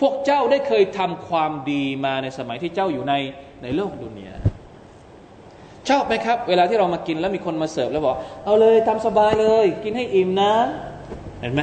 [0.00, 3.14] พวกเจ้าได้เคยทำความดีมาในสมัยที่เจ้าอยู่ใน
[3.62, 4.36] ในโลกดุนยา
[5.88, 10.52] ชอบไหมครับ เวลาที่เรามากินแล้วมีคนมาเสิร์ฟแล้วบอก เอาเลยตามสบายเลย กินให้อิ่มนะ
[11.40, 11.62] เห็นไหม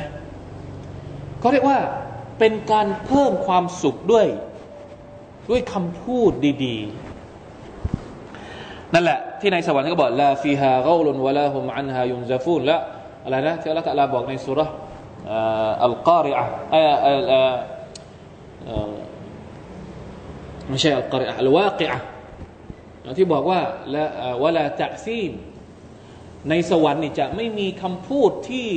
[1.39, 1.77] เขาเรียกว่า
[2.39, 4.27] เป็นการเพิ่มความสุขด้วย
[5.49, 6.31] ด้วยคำพูด
[6.65, 12.77] ดีๆ นั่นแหละ ที่ในสวรรค์ก็บอกلا فيها غول ولا هم عنها ينزفونและ
[13.23, 14.69] อะไรนะที่อัลลอฮฺตะลาบอกในสูเราะฮฺ
[15.85, 16.45] อัลกอริอะ
[20.67, 21.99] ไม่ใช่อัลกอริอะอัลวากิอะ
[23.17, 23.59] ที่บอกว่า
[23.95, 25.31] لغوا ولا تأثيما
[26.49, 28.67] ในสวรรค์นี่จะไม่มีคำพูดที่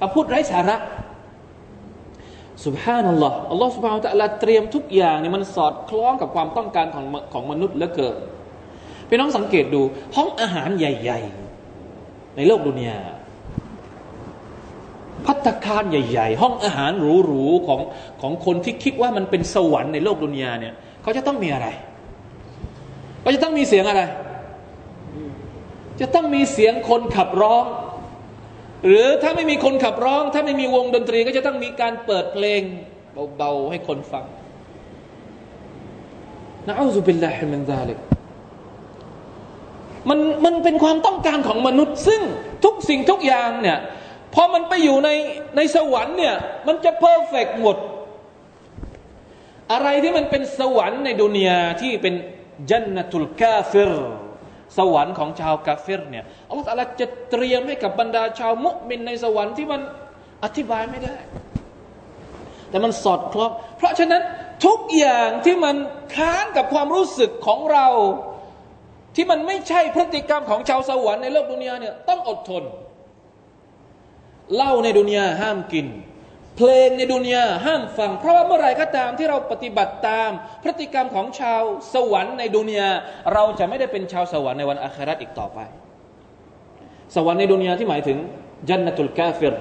[0.00, 0.76] คำพูดไร้สาระ
[2.66, 8.16] สุบฮานัลลอฮ์อัลลอฮ์สุบฮานะตะลาเตรียมทุกอย่างเนี่ยมันสอดคล้องกับความต้องการของของมนุษย์เหลือเกิน
[9.08, 9.82] พี่น้องสังเกตดู
[10.16, 11.20] ห้องอาหารใหญ่
[11.78, 12.98] ๆ ในโลกดุนยา
[15.26, 17.80] พัตคารใหญ่ ๆ ห้องอาหารหรูๆของ
[18.20, 21.68] ของคนที่คิดว่ามันเป็นสวรรค์ในโลกดุนยาเนี่ยเขาจะต้องมีอะไร
[23.20, 24.02] เขาจะต้องมีเสียงอะไร
[26.00, 27.64] จะต้องมีเสียงคนขับร้อง
[28.86, 32.62] หรือถ้าไม่มีคนขับร้อง ถ้าไม่มีวงดนตรีก็จะต้องมีการเปิดเพลง
[33.36, 34.24] เบาๆให้คนฟัง
[36.66, 37.98] نعوذ بالله من ذلك
[40.08, 42.22] มันมันเป็นความต้องการของมนุษย์ ซึ่ง
[42.64, 43.78] ทุกสิ่งทุกอย่างเนี่ย
[44.34, 45.10] พอมันไปอยู่ใน
[45.56, 46.34] ในสวรรค์เนี่ย
[46.66, 47.76] มันจะ perfect หมด
[49.72, 52.14] อะไรที่มันเป็นสวรรค์ในดุนยาที่เป็น
[52.70, 53.92] جنة الكافر
[54.76, 59.80] สวรรค์ของชาวกาเฟรเนี่ยอัลลอฮฺจะเตรียมให้กับบรรดาชาวมุมินในสวรรค์ที่มัน
[60.44, 61.16] อธิบายไม่ได้
[62.70, 64.22] แต่มันสอดคล้องเพราะฉะนั้น
[64.66, 65.76] ทุกอย่างที่มัน
[66.14, 67.88] ค้านกับความรู้สึกของเรา
[69.16, 72.64] ที่มันไม่ใช่พฤติกรรมของชาวสวรรค์ในโลกดุนยาเนี่ยต้องอดทน
[74.54, 75.86] เหล้าในดุนยาห้ามกิน
[76.56, 80.30] เพลงในดุนยาห้ามฟัง เพราะว่าเมื่อไรก็ตามที่เราปฏิบัติตาม
[80.62, 81.62] พฤติกรรมของชาว
[81.94, 82.90] สวรรค์ในดุนยา
[83.32, 85.58] เราจะไม่ได้เป็นชาวสวรรค์ในวันอาคราตอีกต่อไป
[87.14, 88.18] สวรรค์ในดุนยาที่หมายถึง
[88.68, 89.54] จันนตุลกาฟิร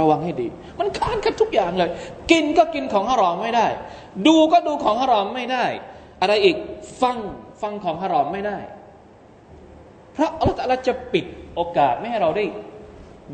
[0.00, 0.48] ระวังให้ดี
[0.78, 1.90] มันค้านกันทุกอย่างเลย
[2.30, 3.66] กินก็กินของฮารอมไม่ได้
[4.26, 5.64] ดูก็ดูของฮารอมไม่ได้
[6.20, 6.56] อะไรอีก
[7.02, 7.16] ฟัง
[7.62, 8.58] ฟังของฮารอมไม่ได้
[10.12, 11.24] เพราะอัลลอฮฺจะปิด
[11.54, 12.44] โอกาสไม่ให้เราได้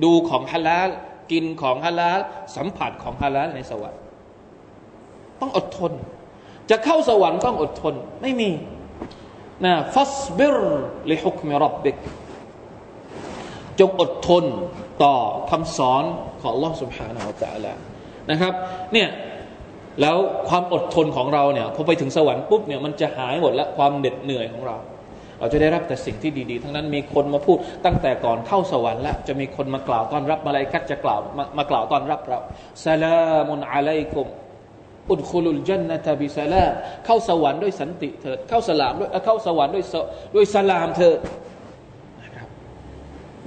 [0.05, 0.90] ดูของฮาลาล
[1.32, 2.20] กินของฮาลาล
[2.56, 4.02] สัมผัสของฮาลาลในสวรรค์
[5.39, 5.91] ต้องอดทน
[6.70, 8.50] จะเข้าสวรรค์ต้องอดทน ไม่มี
[9.65, 10.58] นะฟัสบิร
[11.12, 11.96] ลิฮุกมิรับบิก
[13.80, 14.44] จงอดทน
[15.04, 15.15] ต่อ
[15.52, 16.04] คำสอน
[16.41, 17.74] ของ Allah سبحانه และ تعالى
[18.32, 18.54] นะครับ
[18.94, 19.10] เนี่ย
[20.02, 20.17] แล้ว
[20.50, 24.78] ความอดทนของเราเนี่ยพอไปถึงสวรรค์ปุ๊บเนี่ยมันจะหายหมดแล้วความเหน็ดเหนื่อยของเรา
[25.38, 32.38] เราจะได้รับแต่สิ่งที่ดีๆ ทั้งนั้นมีคนมาพูดตั้งแต่ก่อนเข้าสวรรค์แล้วจะมีคนมากล่าวต้อนรับมาลายกัดจะกล่าวมามากล่าวต้อนรับเรา
[32.87, 33.18] สลา
[33.49, 34.27] มุนอะลัยกุม
[35.11, 36.72] อุดคุลุลจันนตบิสลาม
[37.07, 39.85] เข้าสวรรค์ด้วยสันติเถิดเข้าสลามด้วยเข้าสวรรค์ด้วย
[40.35, 41.18] ด้วยสลามเถิด
[42.22, 42.49] นะครับ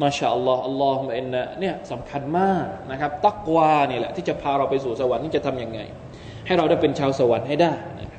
[0.01, 5.79] มาชาอัลลอฮ์อัลลอฮ์มอินนะเนี่ยสำคัญมากนะครับตักวานี่แหละที่จะพาเราไปสู่สวรรค์นี่จะทํำยังไง
[6.45, 8.18] ให้เราได้เป็นชาวสวรรค์ให้ได้นะคร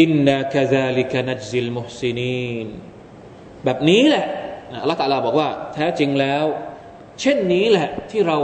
[0.00, 2.66] إنا كذلك نجزي المحسنين
[3.64, 4.26] แบบนี้แหละ
[4.82, 6.44] อัลลอฮฺตาลาบอกว่า แท้จริงแล้ว
[7.20, 8.38] เช่นนี้แหละที่เรา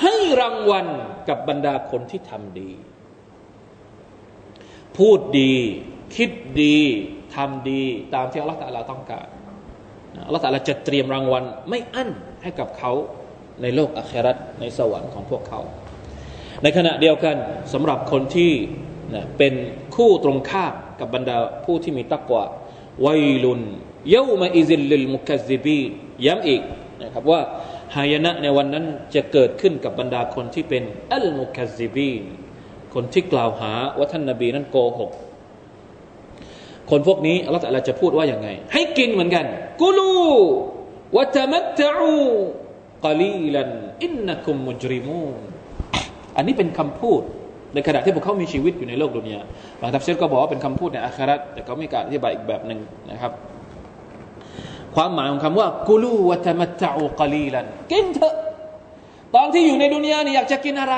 [0.00, 0.86] ให้รางวัล
[1.28, 2.70] กับบรรดาคนที่ทำดี
[4.96, 5.54] พูดดี
[6.16, 6.30] คิด
[6.62, 6.78] ดี
[7.34, 7.82] ทำดี
[8.14, 9.26] ตามที่อัลลอฮฺตาลาต้องการ
[10.26, 12.10] อัลลอฮฺตาลาจะเตรียมรางวัล ไม่อั้น
[12.42, 12.92] ให้กับเขา
[13.62, 15.60] ในโลกอัคราในสวรรค์ของพวกเขา
[16.62, 17.36] ในขณะเดียวกัน
[17.72, 18.52] สำหรับคนที่
[19.14, 19.54] นะเป็น
[19.94, 22.44] คู่ตรงข้ามกับบรรดาผู้ที่มีตักวา
[23.06, 23.60] วัยลุน
[24.10, 25.80] เยามาอิซิลลิลมุคัซิบี
[26.26, 26.62] ย้ำอีก
[27.02, 27.40] นะครับว่า
[27.96, 32.12] หายนะในวันนั้นจะเกิดขึ้นกับบรรดาคนที่เป็นอัลมุคัซิบี
[32.94, 35.10] คนที่กล่าวหาว่าท่านนบีนั้นโกหก
[36.90, 39.46] คนพวกนี้อัลลอฮฺจะพูดว่าอย่างไง ให้กินเหมือนกัน
[39.82, 40.14] กุลู
[41.16, 42.16] วะตมัตตอู
[43.06, 43.70] กลีลัน
[44.04, 45.38] อินนักุมมุจริมูน
[46.36, 47.22] อันนี้เป็นคำพูด
[47.73, 49.41] ในขณะที่พวกเขามีชีวิตอยู่ในโลกดุนยา
[49.81, 52.79] บางทัฟซีรก็บอกว่าเป็นคำพูดในอาคราตแต่เขาไม่การอธิบายอีกแบบหนึ่ง
[53.11, 53.31] นะครับ
[54.95, 58.35] ความหมายของคำว่ากุลูวะตมัตตะอูกลีลันกินเถอะ
[59.35, 60.95] ตอนที่อยู่ในดุนยานี่อยากจะกินอะไร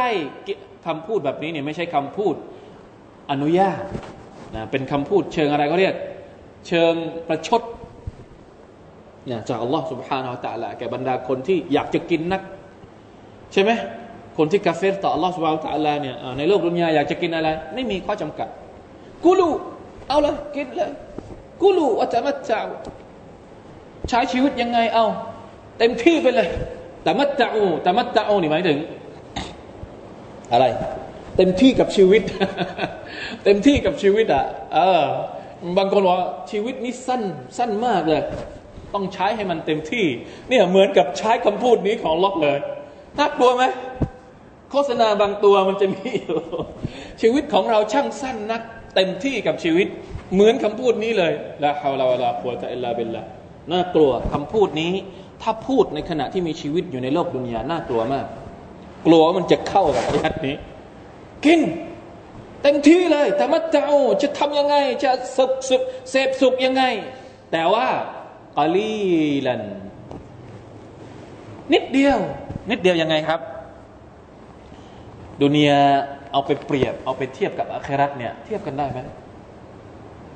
[0.88, 2.36] คำพูดแบบนี้เนี่ยไม่ใช่คำพูด
[3.32, 3.82] อนุญาต
[4.56, 5.96] นะเป็นคำพูดเชิงอะไรเขาเรียก
[6.68, 6.94] เชิง
[7.28, 7.62] ประชด
[9.26, 12.42] เนี่ยจากอัลลอฮ์ سبحانه และ تعالى แก่บรรดาคนที่อยากจะกินนัก
[13.54, 13.72] ใช่ไหม
[14.37, 18.49] คนที่กาเฟรต่ออัลลอฮฺสุบานตะลาเนี่ยในโลกดุนยาอยากจะกินอะไร ไม่มีข้อจำกัด
[19.25, 19.49] กูลู
[20.09, 20.91] เอาเลยกินเลย
[21.63, 22.67] กูรูอัตมัตจาว
[24.09, 25.07] ใช้ชีวิตยังไงเอา
[25.79, 26.49] เต็มที่ไปเลย
[27.03, 28.79] แต่มัจจาวต่มัจจาวนี่หมายถึง
[30.53, 30.65] อะไร
[31.37, 32.23] เต็มที่กับชีวิต
[33.45, 35.03] เต็มที่กับชีวิตอะเออ
[35.79, 37.23] บางคนว่าชีวิตนี้สั้น
[37.59, 38.23] สั้นมากเลย
[38.95, 40.07] ต้องใช้ให้มันเต็มที่
[40.49, 42.59] เนี่ยเหมือนกับใช้คำพูดนี้ของล็อกเลย
[43.19, 43.65] น่ากลัวไหม
[44.73, 46.41] โฆษณาบางตัวมันจะมีอยู่
[47.23, 48.63] ชีวิตของเราช่างสั้นนัก
[48.95, 49.87] เต็มที่กับชีวิต
[50.35, 51.33] เหมือนคำพูดนี้เลย
[51.65, 53.23] ละฮาวลาวลาควตะอิลลาบิลละ
[53.73, 54.93] น่ากลัวคำพูดนี้
[55.43, 58.27] ถ้าพูดในขณะที่มีชีวิตอยู่ในโลกดุนยาน่ากลัวมาก
[59.07, 60.57] กลัวว่ามันจะเข้ากับอายัดนี้
[61.45, 61.61] กิน
[62.63, 63.89] เต็มที่เลยแต่มาเจ้า
[64.23, 66.83] จะทำยังไง จะสุขสุขเสพสุขยังไง
[67.53, 67.87] แต่ว่า
[68.57, 68.95] กาลี
[69.47, 69.63] ลัน
[71.73, 72.19] นิดเดียว
[72.71, 73.41] นิดเดียวยังไงครับ
[75.41, 75.81] ดุนยา
[76.33, 78.99] เอาไปเปรียบ เอาไปเทียบกับอาครัตเนี่ยเทียบกันได้ไหม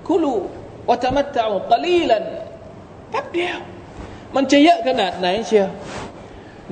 [0.07, 0.35] คุลู
[0.89, 2.25] วัตมัตตะกลีลัน
[3.11, 3.59] แป๊บเดียว
[4.37, 5.69] มันจะเยอะขนาดไหนเชียว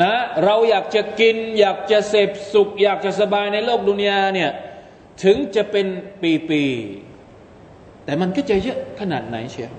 [0.03, 0.13] นะ
[0.45, 4.51] เราอยากจะกิน อยากจะเสพสุข อยากจะสบายในโลกดุนยาเนี่ย
[5.23, 5.87] ถึงจะเป็น
[6.23, 9.73] ปีๆแต่มันก็จะเยอะขนาดไหนเชียว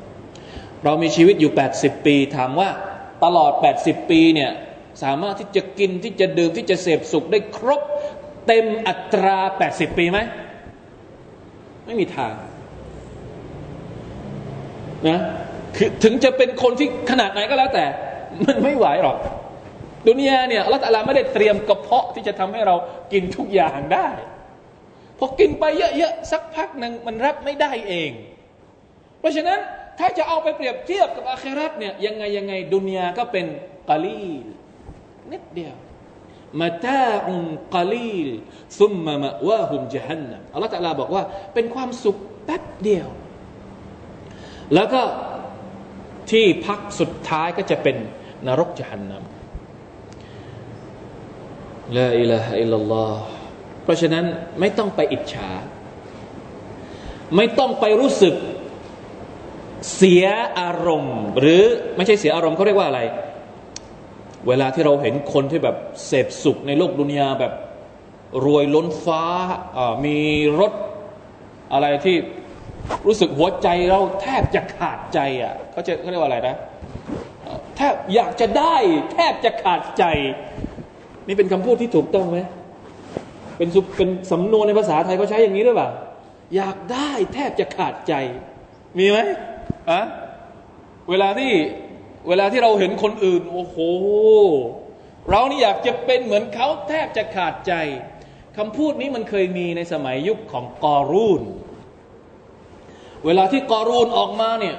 [0.83, 2.69] เรามีชีวิตอยู่ 80 ปี ถามว่า
[3.23, 4.51] ตลอด 80 ปีเนี่ย
[5.03, 7.81] สามารถที่จะกินที่จะดื่มที่จะเสพสุขได้ครบ
[8.47, 9.37] เต็มอัตรา
[9.69, 10.19] 80 ปีไหม
[11.85, 12.33] ไม่มีทาง
[15.07, 15.19] นะ
[15.75, 17.85] คือถึงจะเป็นคนที่ขนาดไหนก็แล้วแต่
[18.45, 19.17] มันไม่ไหวหรอก
[20.07, 22.75] ดุนยาเนี่ยอัลลอฮฺไม่ได้เตรียมกระเพาะที่จะทำให้เรา
[23.13, 24.09] กินทุกอย่างได้
[25.19, 25.63] พอกินไป
[25.97, 28.11] เยอะๆสักพักหนึ่งมันรับไม่ได้เอง
[29.19, 29.59] เพราะฉะนั้น
[29.99, 33.45] ถ้าจะเอาไปเปรียบเทียบกับอาคราตเนี่ยยังไงยังไงดุนยาก็เป็น
[33.89, 34.23] กาลี
[35.31, 35.75] นิดเดียว
[36.61, 37.41] มาตาอุน
[37.75, 38.29] กาลีล
[38.79, 43.07] ซุมมามะวะฮุมจฮันนัมอัลลอฮฺตะลาบอกว่า เป็นความสุขแป๊บเดียว
[44.73, 45.01] แล้วก็
[46.31, 47.97] ที่พักสุดท้ายก็จะเป็น
[48.47, 49.23] นรกจฮันนัม
[51.97, 53.23] ลาอิลาฮะอิลลัลลอฮ์
[53.83, 54.25] เพราะฉะนั้น
[54.59, 55.49] ไม่ต้องไปอิจฉา
[57.35, 58.35] ไม่ต้องไปรู้สึก
[59.95, 60.25] เสีย
[60.59, 61.63] อารมณ์ หรือ
[61.95, 63.01] ไม่ใช่เสียอารมณ์เขาเรียกว่าอะไร
[64.47, 67.53] เวลาที่เราเห็นคนที่แบบเสพสุขในโลกดุนยาแบบ
[68.45, 69.23] รวยล้นฟ้า
[70.05, 70.17] มี
[70.59, 70.73] รถ
[71.73, 72.15] อะไรที่
[73.07, 76.55] รู้สึกหัวใจเราแทบจะขาดใจอะเขาจะเขาเรียกว่าอะไรนะ
[77.75, 78.75] แทบอยากจะได้
[79.13, 80.03] แทบจะขาดใจ
[81.27, 82.39] นี่เป็นคำพูดที่ถูกต้องไหม
[83.57, 85.89] เป็นเป็นสำนวนในภาษาไทยเขาใช้อย่างนี้หรือเปล่า
[86.55, 88.13] อยากได้แทบจะขาดใจ
[88.97, 89.17] มีไหม
[89.91, 90.01] อะ
[91.09, 91.51] เวลาที่
[92.27, 93.77] เวลาที่เราเห็นคนอื่น โอ้โห
[95.29, 97.73] เรานี่อยากจะเป็นเหมือนเขาแทบจะขาดใจ
[98.57, 101.41] คำพูดนี้มันเคยมีในสมัยยุคของกอรูน
[103.25, 104.75] เวลาที่กอรูนออกมาเนี่ย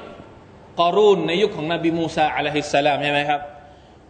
[0.81, 3.41] กอรูนในยุคของนบีมูซาอะลัยฮิสสลามใช่ไหมครับ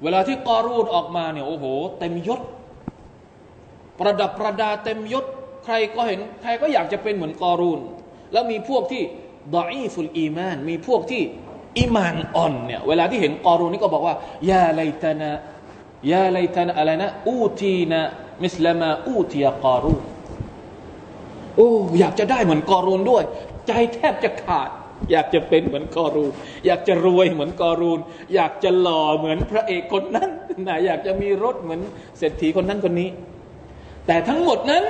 [0.03, 1.65] เวลาที่กอรูนออกมาเนี่ยโอ้โห
[1.99, 2.41] เต็มยศ
[3.99, 5.25] ประดับประดาเต็มยศ
[5.65, 7.81] ใครก็เห็นใครก็อยากจะเป็นเหมือนกอรูน
[8.33, 9.03] แล้วมีพวกที่
[9.57, 11.23] ดอีฟุลอีมาน มีพวกที่
[11.79, 14.15] อีมานอ่อนเนี่ยเวลาที่เห็นกอรูนนี่ก็บอกว่า
[14.51, 15.31] ยาไลตนะ
[16.11, 18.01] ยาไลตนะอะไรนะอูตีนะ
[18.43, 20.03] มิสลามาอูตียกอรูน
[21.57, 23.25] โอ้อยากจะได้เหมือนกอรูนด้วย
[23.67, 24.71] ใจแทบจะขาด
[25.11, 26.33] อยากจะเป็นเหมือนกอรูน
[26.67, 28.01] อยากจะรวยเหมือนกอรูน
[28.35, 30.31] อยากจะหล่อเหมือนพระเอกคนนั้น
[30.69, 31.81] นะอยากจะมีรถเหมือน
[32.19, 33.11] เศรษฐีคนนั้นคนนี้
[34.07, 34.85] แต่ทั้งหมดนั้น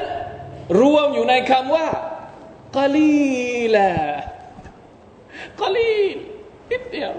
[0.81, 1.87] รวมอยู่ในคำว่า
[2.77, 3.15] กะลี
[3.75, 3.91] ละ
[5.61, 5.93] กะลี
[6.73, 7.13] นิดเดียว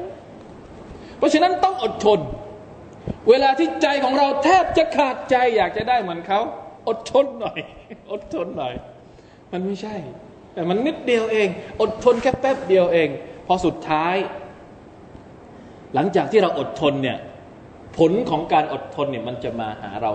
[1.18, 2.20] เพราะฉะนั้นต้องอดทน
[3.30, 6.40] เวลาที่ใจของเราแทบจะขาดใจอยากจะได้เหมือนเขา
[6.88, 7.60] อดทนหน่อย
[8.12, 8.74] อดทนหน่อย
[9.52, 9.96] มันไม่ใช่
[10.54, 11.48] แต่มันนิดเดียวเอง
[11.82, 13.10] อดทนแค่แป๊บเดียวเอง
[13.48, 14.16] พอสุดท้าย
[15.94, 17.18] หลังจากที่เราอดทนเนี่ย
[17.98, 20.12] ผลของการอดทนเนี่ยมันจะมาหาเรา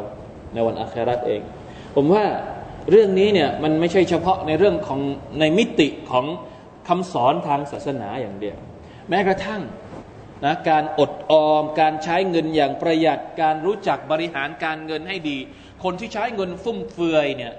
[0.55, 1.41] ในวันอาคราตเอง
[1.95, 2.25] ผมว่า
[2.91, 5.01] เรื่องนี้เนี่ยมันไม่ใช่เฉพาะในเรื่องของ
[5.41, 6.25] ในมิติของ
[6.89, 8.59] คำสอนทางศาสนาอย่างเดียว
[9.09, 9.63] แม้กระทั่ง
[10.45, 15.39] นะการอดออม การใช้เงินอย่างประหยัด การรู้จักบริหารการเงินให้ดี
[15.85, 17.53] คนที่ใช้เงินฟุ่มเฟือยเนี่ย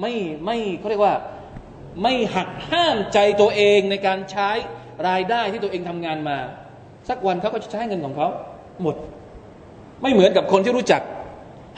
[0.00, 1.16] ไม่ไม่เขาเรียกว่า
[2.02, 4.50] ไม่หักห้ามใจตัวเองในการใช้
[5.08, 6.38] รายได้ที่ตัวเองทำงานมา
[7.08, 8.28] สักวันเขาก็จะใช้เงินของเขา
[8.82, 8.96] หมด
[10.02, 11.02] ไม่เหมือนกับคนที่รู้จัก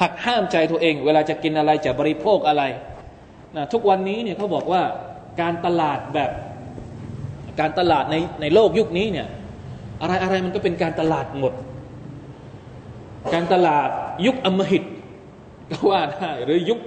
[0.02, 2.62] หักห้ามใจตัวเอง เวลาจะกินอะไรจะบริโภคอะไร
[3.56, 4.82] นะทุกวันนี้เนี่ยเขาบอกว่า
[5.40, 6.30] การตลาดแบบ
[7.60, 9.28] การตลาดในในโลกยุคนี้เนี่ย
[10.00, 11.52] อะไรอะไรมันก็เป็นการตลาดหมด
[13.34, 13.88] การตลาด
[14.26, 14.84] ยุคอมหิต
[15.70, 16.78] ก็ว่าได้หรือยุค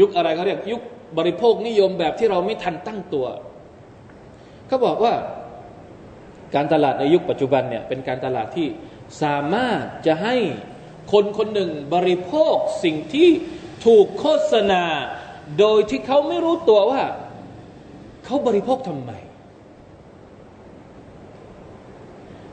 [0.00, 0.82] ยุคอะไรเขาเรียกยุค
[1.18, 3.26] บริโภคนิยมแบบที่เราไม่ทันตั้งตัว
[4.66, 5.14] เขาบอกว่า
[6.54, 8.66] การตลาดในยุคปัจจุบันเนี่ยเป็นการตลาดที่
[9.22, 10.36] สามารถจะให้
[11.12, 13.28] คนคนหนึ่งบริโภคสิ่งที่
[13.86, 14.84] ถูกโฆษณา
[15.58, 17.02] โดยที่เขาไม่รู้ตัวว่า
[18.24, 19.12] เขาบริโภคทำไม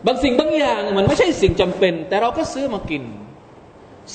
[0.05, 3.03] บางสิ่งบางอย่างมันไม่ใช่สิ่งจำเป็น แต่เราก็ซื้อมากิน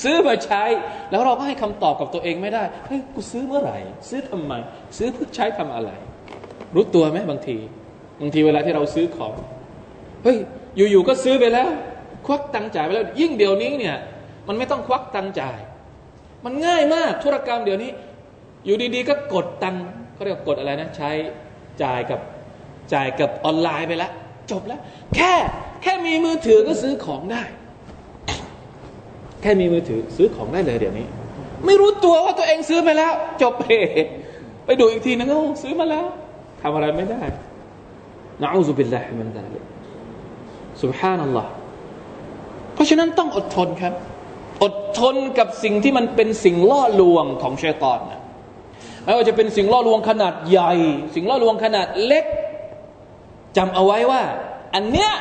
[0.03, 0.63] ซื้อมาใช้
[1.11, 3.77] แล้วเราก็ให้คำตอบกับตัวเองไม่ได้เฮ้ยกูซื้อเมื่อไหร่
[4.09, 4.53] ซื้อทำไม
[4.97, 5.91] ซื้อเพื่อใช้ทำอะไร
[6.75, 7.57] รู้ตัวไหมบางที
[8.21, 9.33] บางทีเวลาที่เราซื้อของ
[10.23, 10.37] เฮ้ย
[10.77, 11.69] อยู่ๆก็ซื้อไปแล้ว
[12.25, 13.95] ควักตังจ่ายไปแล้ว ยิ่งเดี๋ยวนี้เนี่ย
[14.47, 15.59] มันไม่ต้องควักตังจ่าย
[16.45, 17.91] มันง่ายมากธุรกรรมเดี๋ยวนี้
[18.65, 19.75] อยู่ดีๆ ก็กดตัง
[20.13, 21.09] เขาเรียกกดอะไรนะ ใช้
[21.83, 22.19] จ่ายกับ
[22.93, 24.11] จ่ายกับออนไลน์ไปแล้ว
[24.51, 24.79] จบแล้ว
[25.15, 25.33] แค่
[25.83, 27.43] แค่มีมือถือก็ซื้อของได้
[29.41, 31.07] แค่มีมือถือซื้อของได้เลยเดี๋ยวนี้
[31.65, 33.67] ไม่รู้ตัวว่าตัวเองซื้อไปแล้ว จบเพ
[34.65, 36.05] ไปดูอีกทีนึงก็ซื้อมาแล้ว
[36.61, 37.21] ทำอะไรไม่ได้
[38.41, 39.63] นะอูซุบิลลาฮิมินซาลิก
[40.81, 41.51] สุบฮานัลลอฮ์
[42.73, 43.93] เพราะฉะนั้นต้องอดทนครับ
[44.63, 48.19] อดทนกับสิ่งที่มันเป็นสิ่งล่อลวงของชัยตอนนะ
[49.03, 50.73] ไม่ว่าจะเป็นสิ่งล่อลวงขนาดใหญ่
[51.15, 52.25] สิ่งล่อลวงขนาดเล็ก
[53.57, 54.21] จำเอาไว้ว่า
[54.75, 55.11] อันเนี้ย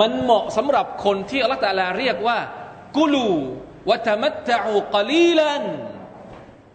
[0.00, 2.38] มันเหมาะสำหรับคนที่อัลลอฮฺตะลาเรียกว่า
[2.98, 3.28] กุลู
[3.90, 5.62] วะตมัตตะอุกลีลัน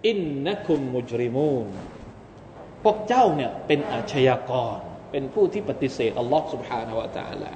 [0.08, 1.68] อินนะคุมมุจริมูน
[2.84, 4.78] พวกเจ้าเนี่ยเป็นอาชญากร
[5.12, 7.52] เป็นผู้ที่ปฏิเสธอัลลอฮฺ سبحانه และ تعالى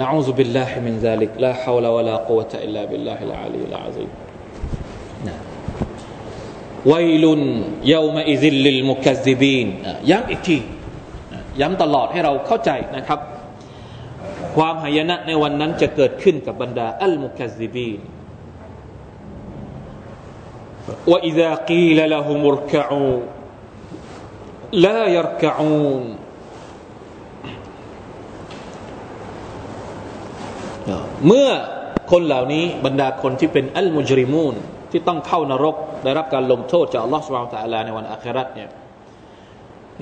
[0.00, 4.06] นะอูซุบิลลาฮิมินซาลิกลาฮาวลาวะลากุวะตะอิลลาบิลลาฮิลอาลีลอาซี
[5.26, 5.34] นะ
[6.92, 7.40] วัยลุน
[7.92, 9.66] ยามอิซิลลิลมุกัซซิบีน
[10.10, 10.58] ย้ำอีกที
[11.60, 13.20] ย้ำตลอดให้เราเข้าใจนะครับ
[14.55, 18.01] ความหายนะในวันนั้นจะเกิดขึ้นกับบรรดาอัลมุคัซิบีน
[21.11, 23.13] وإذا قيل لهم اركعوا
[24.85, 26.03] لا يركعون
[31.27, 31.49] เมื่อ
[32.11, 34.55] คนเหล่านี้บรรดาคนที่เป็นอัลมุจริมูน
[34.91, 38.69] ที่ต้องเข้านรก ได้รับการลงโทษจากอัลลอฮฺสุบานตะลาในวันอาคราตเนี่ย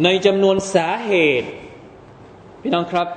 [0.03, 1.11] ในจำนวนสาเห
[1.41, 1.49] ตุ
[2.61, 3.07] พี่น้องครับ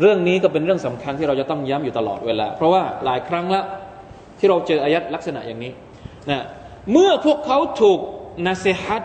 [0.00, 3.64] เรื่องนี้ก็เป็นเรื่องสำคัญที่เราจะต้องย้ำอยู่ตลอดเวลา เพราะว่าหลายครั้งแล้ว
[4.38, 5.72] ที่เราเจออายัดลักษณะอย่างนี้
[6.30, 6.44] นะ
[6.92, 8.00] เมื่อพวกเขาถูก
[8.46, 9.04] นาเซฮัต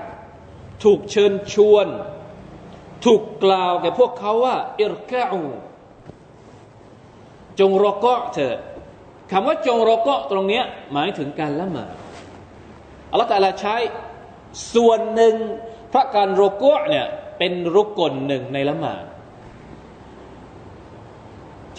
[0.84, 1.88] ถูกเชิญชวน
[3.06, 5.42] ถูกกล่าวแก่พวกเขาว่าอิรกะอู
[7.60, 8.58] จงรอกะเถิด
[9.32, 10.62] คำว่าจงรอกะตรงนี้
[10.94, 11.94] หมายถึงการละหมาด
[13.12, 13.76] อัลลอฮฺตาลาใช้
[14.74, 15.36] ส่วนหนึ่ง
[15.94, 17.06] พระการรอกะเนี่ย
[17.38, 19.04] เป็นรุกลหนึ่งในละหมาด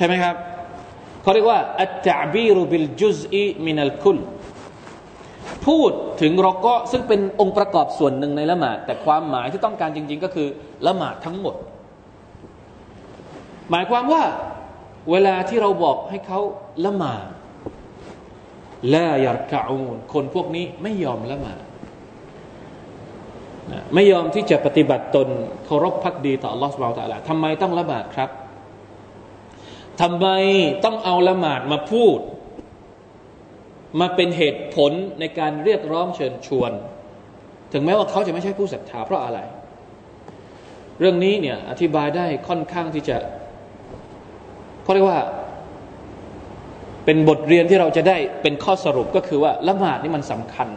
[0.00, 0.36] ช่ไหมครับ
[1.22, 4.18] เขาเรียกว่าอัตตะบีรุบิลจุซอีมินัลคุล
[5.66, 10.48] พูดถึงรอกะซึ่งเป็นองค์ประกอบส่วนหนึ่งในละหมาดแต่ความหมายที่ต้องการจริง ๆ ก็คือ
[10.86, 11.54] ละหมาดทั้งหมด
[13.70, 14.22] หมายความว่า
[15.10, 16.40] เวลาที่เราบอกให้เขา
[16.86, 17.24] ละหมาด
[18.90, 21.62] และยารกาอูนคนพวกนี้ไม่ยอมละหมาด
[23.94, 25.28] ไม่ยอมที่จะปฏิบัติตน
[25.64, 28.30] เคารพพักดีต่ออัลลอฮฺสุบไบรตะลาทำไมต้องละหมาดครับ
[30.00, 30.26] ทำไม
[30.84, 32.18] ต้องเอาละหมาดมาพูด
[34.00, 36.72] มาเป็นเหตุผลในการเรียกร้องเชิญชวน
[37.72, 39.38] ถึงแม้ว่าเขาจะไม่ใช่ผู้ศรัทธาเพราะอะไร
[41.00, 43.16] เรื่องนี้เนี่ยอธิบายได้ค่อนข้างที่จะ
[44.82, 45.20] เขาเรียกว่า
[47.04, 50.68] เป็นบทเรียนที่เราจะได้เป็นข้อสรุปก็คือว่าละหมาดนี่มันสำคัญ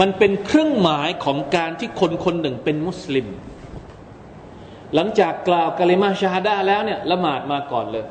[0.00, 3.26] มันเป็นเครื่องหมายของการที่คนคนหนึ่งเป็นมุสลิม
[4.95, 8.05] หลังจากกล่าวกะลิมาชาฮดาแล้วเนี่ยละหมาดมาก่อนเลย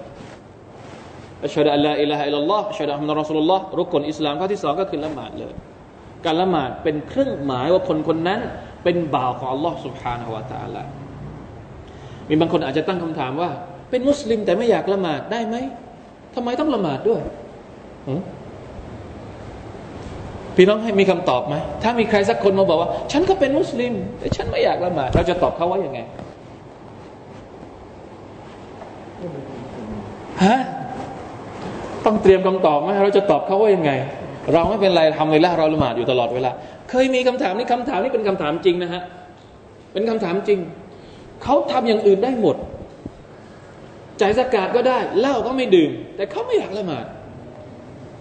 [1.44, 5.52] อัชฮะดะอัลลอฮอิลลาฮอิลลัลลอฮ์อัชฮะดะอัมรอสุลลอฮ์รุกลอิสลามข้อที่สองก็คือละหมาดเลย
[6.24, 8.40] การละหมาดเป็นเครื่องหมายว่าคนคนนั้น
[8.84, 10.82] เป็นบ่าวของอัลลอฮ์ سبحانه และ تعالى
[12.28, 13.50] มีบางคนอาจจะตั้งคำถามว่า
[13.90, 15.56] เป็นมุสลิมแต่ไม่อยากละหมาดได้ไหม
[16.34, 17.20] ทำไมต้องละหมาดด้วย
[20.56, 26.00] พี่น้องให้มีคำตอบไหมถ้ามีใครสักคนมาบอกว่า ฉันก็เป็นมุสลิม แต่ฉันไม่อยากละหมาดเราจะตอบเขาว่ายังไง
[30.45, 30.57] ฮะ
[32.05, 33.91] ต้องเตรียมคำตอบไหมเราจะตอบเขาว่ายังไง
[34.53, 36.51] เราไม่เป็นไรทำเลยละเราละหมาดอยู่ตลอดเวลา
[36.89, 39.01] เคยมีคำถามนี้คำถามนี้เป็นคำถามจริงนะฮะ
[39.93, 40.59] เป็นคำถามจริง
[41.43, 42.55] เขาทำอย่างอื่นได้หมด
[44.21, 47.05] จ่ายสกาดก็ได้เหล้าก็ไม่ดื่ม แต่เขาไม่อยากละหมาด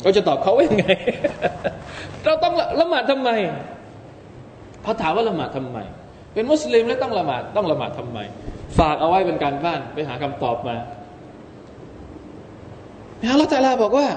[0.03, 0.89] เราจะตอบเขาว่ายังไง
[2.25, 3.31] เราต้องละหมาดทำไม
[4.85, 5.79] พอถามว่าละหมาดทำไม
[6.35, 8.19] เป็นมุสลิมแล้วต้องละหมาดต้องละหมาดทำไม
[8.79, 10.77] ฝากเอาไว้เป็นการบ้านไปหาคำตอบมา
[13.23, 14.09] อัลลอฮฺตาลาบอกว่า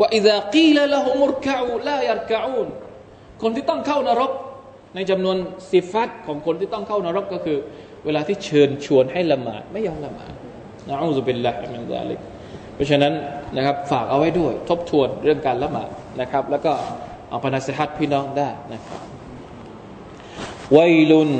[0.00, 2.68] وإذا قيل لهم اركعوا لا يركعون
[3.42, 4.30] คนที่ต้องเข้านรก
[4.94, 5.36] ในจำนวน
[5.70, 7.58] صفاتของคนที่ต้องเข้านรกก็คือ
[8.04, 10.32] เวลาที่เชิญชวนให้ละหมาดไม่ยอมละหมาด
[10.88, 12.20] نعوذ بالله من ذلك
[12.74, 13.12] เพราะฉะนั้น
[13.56, 15.88] นะครับฝากเอาไว้ด้วย ทบทวนเรื่องการละหมาด
[16.20, 16.72] นะครับ แล้วก็
[17.30, 19.00] เอาไป نصيحةพี่น้องได้นะครับ
[20.78, 21.30] วัยลุน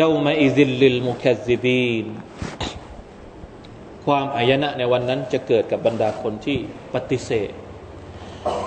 [0.00, 2.06] ยามาอิซิลลิลมุคัซซิบีน
[4.06, 6.58] ความอายนะในวันนั้นจะเกิดกับบรรดาคนที่
[6.94, 7.52] ปฏิเสธ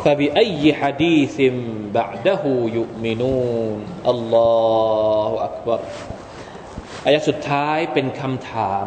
[0.04, 1.56] ฟะบิอัยฮะดีซิม
[1.98, 3.78] บะดะฮูยุมินูน
[4.10, 4.52] อัลลอ
[5.30, 5.82] ฮฺอักบาร
[7.06, 8.86] อายะสุดท้ายเป็นคำถาม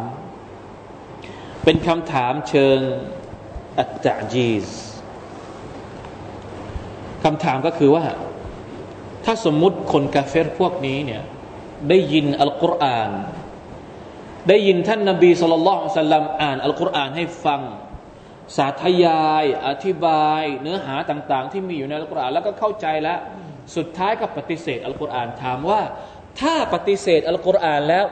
[1.63, 2.79] เป็นคำถามเชิง
[3.79, 4.67] อัตตะจีซ
[7.23, 8.05] คำถามก็คือว่า
[9.25, 11.23] ถ้าสมมุติคนกาเฟรพวกนี้เนี่ย
[11.89, 13.11] ได้ยินอัลกุรอาน
[14.49, 17.61] ได้ยินท่านนบีสุลต่านสัลลัมอ่านอัลกุรอานให้ฟัง
[18.57, 23.19] สาธยาย อธิบาย เนื้อหาต่างๆ ที่มีอยู่ในอัลกุรอานแล้วก็เข้าใจแล้ว
[23.75, 25.81] สุดท้ายก็ปฏิเสธอัลกุรอานถามว่า
[26.41, 28.05] ถ้าปฏิเสธอัลกุรอานแล้ว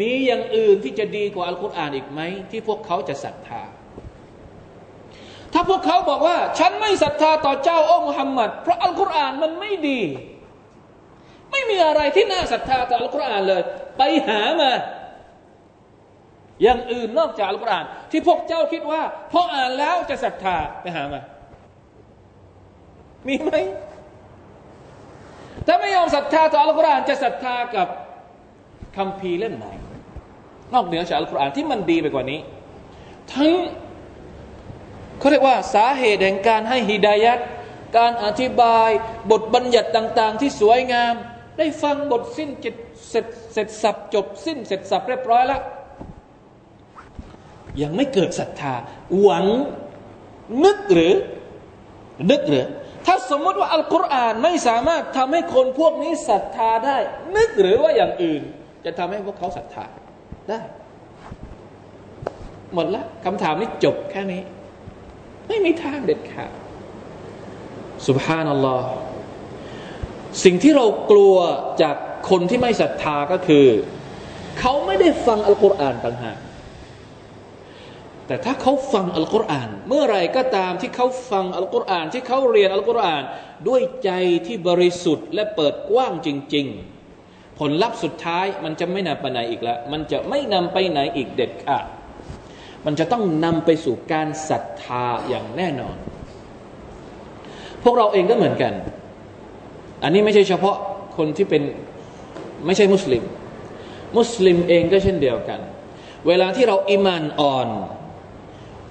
[0.00, 2.20] มีอย่างอื่นที่จะดีกว่าอัลกุรอานอีกไหม
[2.50, 3.62] ที่พวกเขาจะศรัทธา
[5.52, 10.00] ถ้าพวกเขาบอกว่า ฉันไม่ศรัทธาต่อเจ้าองค์มุฮัมมัดเพราะอัลกุรอานมันไม่ดี
[11.50, 13.62] ไม่มีอะไรที่น่าศรัทธาต่ออัลกุรอานเลย
[13.98, 14.72] ไปหามา
[16.62, 19.02] อย่างอื่นนอกจากอัลกุรอานที่พวกเจ้าคิดว่า
[19.32, 21.20] พออ่านแล้วจะศรัทธาไปหามา
[23.26, 23.52] มีไหม
[25.66, 27.88] ถ้าไม่ยอมศรัทธาต่ออัลกุรอานจะศรัทธากับ
[28.96, 29.66] คำพีเล่มไหน
[30.74, 32.40] นอกเหนือจากอัลกุรอานที่มันดีไปกว่านี้
[33.32, 33.52] ทั้ง
[35.18, 37.38] เขาเรียกว่าสาเหตุแห่งการให้ฮิดายัด
[37.96, 38.90] การอธิบาย
[39.30, 41.14] บทบัญญัติต่าง ๆ ที่สวยงาม
[41.58, 42.74] ได้ฟังบทสิ้นจิต
[43.08, 45.60] เสร็จเสร็จสับจบสิ้นเสร็จสับเรียบร้อยแล้ว
[47.82, 48.74] ยังไม่เกิดศรัทธา
[49.20, 49.44] หวัง
[50.64, 51.14] นึกหรือ
[52.30, 52.66] นึกหรือ
[53.06, 56.98] ถ้าสมมติว่าอัลกุรอานไม่สามารถทำให้คนพวกนี้ศรัทธาได้
[57.36, 58.42] นึกหรือว่าอย่างอื่น
[58.84, 59.84] จะทำให้พวกเขาศรัทธา
[60.48, 60.60] ได้
[62.74, 64.42] หมดละคำถามนี้จบแค่นี้
[65.48, 66.52] ไม่มีทางเด็ดขาด
[68.06, 68.88] สุบฮานัลลอฮ์
[70.44, 71.36] สิ่งที่เรากลัว
[71.82, 71.96] จาก
[72.30, 73.66] คนที่ไม่ศรัทธาก็คือ
[74.60, 76.38] เขาไม่ได้ฟังอัลกุรอานต่างหาก
[78.26, 83.22] แต่ถ้าเขาฟังอัลกุรอานเมื่อไรก็ตามที่เขาฟังอัลกุรอานที่เขาเรียนอัลกุรอาน
[83.68, 84.10] ด้วยใจ
[84.46, 86.66] ที่บริสุทธิ์และเปิดกว้างจริง
[87.12, 91.86] ๆ ผลลัพธ์สุดท้ายมันจะไม่นำไปไหนอีกแล้วมันจะไม่นำไปไหนอีกเด็ดขาด
[92.86, 95.96] มันจะต้องนำไปสู่การศรัทธาอย่างแน่นอน
[97.82, 98.72] พวกเราเองก็เหมือนกัน
[100.02, 100.76] อันนี้ไม่ใช่เฉพาะ
[101.16, 101.62] คนที่เป็น
[102.66, 103.22] ไม่ใช่มุสลิม
[104.18, 105.60] มุสลิมเองก็เช่นเดียวกัน
[106.28, 107.68] เวลาที่เราอิมานอ่อน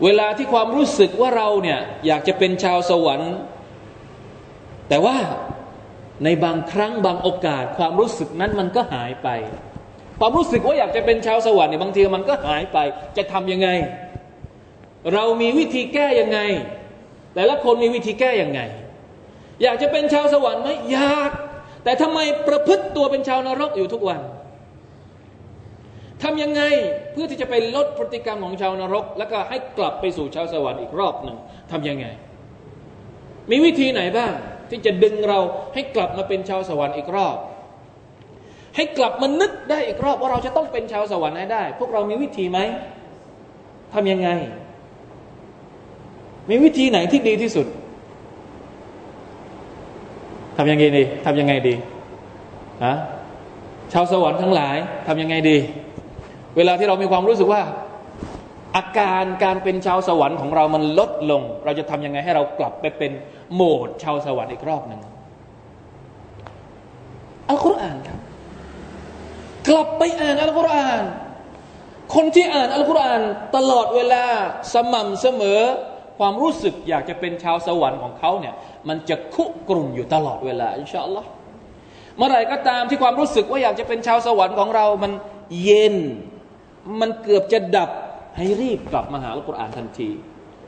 [0.04, 3.34] เวลาที่ความรู้สึกว่าเราเนี่ยอยากจะเป็นชาวสวรรค์
[4.90, 5.18] แต่ว่า
[6.24, 9.30] ในบางครั้งบางโอกาส ความรู้สึกนั้นมันก็หายไป
[10.20, 12.78] ความรู้สึกว่าอยากจะเป็นชาวสวรรค์เนี่ยบางทีมันก็หายไป
[13.18, 13.70] จะทำยังไง
[15.14, 16.40] เรามีวิธีแก้ยังไง
[17.36, 18.62] แต่ละคนมีวิธีแก้ยังไง
[19.64, 21.32] อยากจะเป็นชาวสวรรค์ไหมอยาก
[21.84, 24.22] แต่ทำไมประพฤติตัวเป็นชาวนรกอยู่ทุกวัน
[26.24, 26.62] ทำยังไง
[27.12, 31.38] เพื่อที่จะไปลดพฤติกรรมของชาวนรก แล้วก็ให้กลับไปสู่ชาวสวรรค์อีกรอบหนึ่ง
[31.72, 32.06] ทำยังไง
[33.52, 34.34] มีวิธีไหนบ้าง
[34.70, 35.40] ที่จะดึงเรา
[35.74, 37.38] ให้กลับมาเป็นชาวสวรรค์อีกรอบ
[38.76, 42.60] ให้กลับมานึกได้อีกรอบว่าเราจะต้องเป็นชาวสวรรค์ให้ได้ พวกเรามีวิธีไหม
[43.94, 44.30] ทำยังไง
[46.50, 47.68] มีวิธีไหนที่ดีที่สุด
[50.58, 51.76] ทำยังไงดีทำยังไงดี
[52.86, 52.96] ฮะ
[53.94, 55.58] ชาวสวรรค์ทั้งหลายทำยังไงดี
[56.58, 57.62] เวลาที่เรามีความรู้สึกว่า
[58.78, 63.12] อาการการเป็นชาวสวรรค์ของเรามันลดลง เราจะทำยังไงให้เรากลับไปเป็น
[63.54, 65.02] โหมดชาวสวรรค์อีกรอบหนึ่ง
[67.50, 68.20] อัลกุรอานครับ
[69.70, 71.04] กลับไปอ่านอัลกุรอาน
[72.16, 73.22] คนที่อ่านอัลกุรอาน
[73.56, 74.26] ตลอดเวลา
[74.74, 75.60] สม่ำเสมอ
[76.20, 78.56] ความรู้สึกอยากจะเป็นชาวสวรรค์ของเขาเนี่ย
[78.88, 81.30] มันจะคุกรุ่นอยู่ตลอดเวลาอินชาอัลลอฮ์
[82.18, 85.12] เมื่อไหร่ก็ตามที่ความรู้สึกว่าอยากจะเป็นชาวสวรรค์ของเรา มัน
[85.64, 85.96] เย็น
[87.00, 87.90] มันเกือบจะดับ
[88.38, 90.10] ให้รีบกลับมาหาอัลกุรอานทันที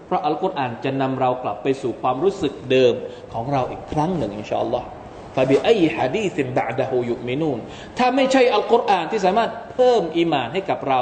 [0.05, 2.93] เพราะอัลกุรอานจะนำเรากลับไปสู่ความรู้สึกเดิม
[3.34, 4.88] ของเราอีกครั้งหนึ่งอินชาอัลลอฮ์
[5.36, 7.59] ฟาบิอัยฮะดีสิบะดะฮูยุมินูน
[7.97, 11.01] ถ้าไม่ใช่อัลกุรอานที่สามารถเพิ่มอีมานให้กับเรา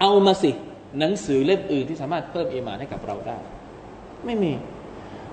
[0.00, 0.50] เอามาสิ
[0.98, 3.38] หนังสือเล่มอื่นที่สามารถเพิ่มอีมานให้กับเราได้
[4.24, 4.52] ไม่มี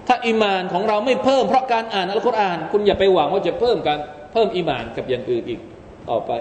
[0.07, 3.99] ถ้าอีมานของเราไม่เพิ่มเพราะการอ่านอัลกุรอาน คุณอย่าไปหวังว่าจะเพิ่มการ
[4.33, 5.59] เพิ่มอีมานกับอย่างอื่นอีก
[6.09, 6.31] ต่อไป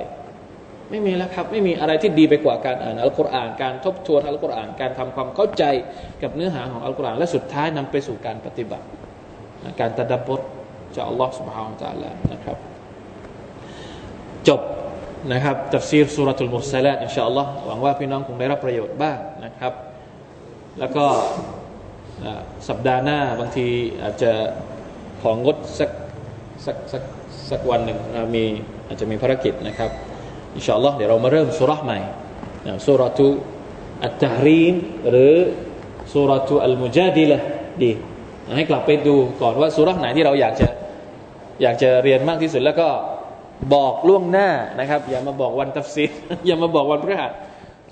[0.90, 5.64] ไม่มีแล้วครับ ไม่มีอะไรที่ดีไปกว่าการอ่านอัลกุรอานการทบทวนอัลกุรอานการทำความเข้าใจ
[6.22, 8.86] กับเนื้อหาของอัลกุรอานและสุดท้ายนำไปสู่การปฏิบัติ
[9.80, 10.40] การตัดับบท
[10.96, 12.56] จากอัลลอฮฺสุบฮานตะลานะครับ
[14.48, 14.60] จบ
[15.32, 19.72] นะครับตัฟซีรสุรทูลมุสลิมอินชาอัลลอฮ์หวังว่าพี่น้องคงได้รับประโยชน์บ้างนะครับ
[20.78, 21.04] แล้วก็
[22.68, 23.66] สัปดาห์หน้าบางที
[24.02, 24.32] อาจจะ
[25.22, 25.90] ของงดสัก
[26.64, 27.02] สักสัก
[27.50, 27.98] สักวันหนึ่ง
[28.34, 28.44] มี
[28.86, 29.90] อาจจะมีภารกิจนะครับ
[30.56, 31.98] อินชาอัลลอฮ์เดี๋ยวเรามาเริ่มสุรษใหม่
[32.86, 33.28] สุรทู
[34.04, 34.74] อัตตารีม
[35.10, 35.34] หรือ
[36.12, 37.38] สุรทูอัลมุจาดิละ
[37.82, 37.90] ดี
[38.56, 40.68] ให้กลับไปดูก่อนว่าสุรษไหนที่เราอยากจะ
[41.62, 42.88] อยากจะเรียนมากที่สุดแล้วก็
[43.74, 46.04] บอกล่วงหน้านะครับ อย่ามาบอกวันตัฟซี
[46.46, 47.32] อย่ามาบอกวันพฤหัส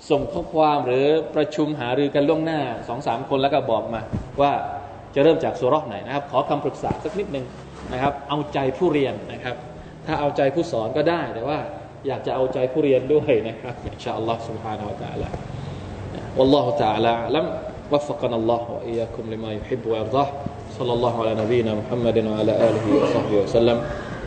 [0.09, 1.05] ส่งข้อความหรือ
[1.35, 4.01] ประชุมหารือกันล่วงหน้าสองสามคนแล้วก็บอกมา
[4.41, 4.51] ว่า
[5.15, 7.45] จะเริ่มจากสุรษไหนนะครับ ขอคำปรึกษาสักนิดหนึ่ง
[7.93, 9.55] นะครับ เอาใจผู้เรียนนะครับ
[10.05, 11.57] ถ้าเอาใจผู้สอนก็ได้แต่ว่า
[12.06, 15.26] อยากจะเอาใจผู้เรียนด้วยนะครับอินชาอัลลอฮ์ سبحانه และ تعالى
[16.38, 17.46] والله تعالى أعلم
[17.92, 20.28] وفقنا الله وإياكم لما يحب ويرضاه
[20.78, 23.78] صلى الله على نبينا محمد وعلى آله وصحبه وسلم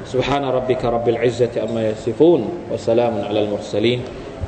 [0.06, 4.02] سبحان ربك رب العزة أما يصفون وسلام على المرسلين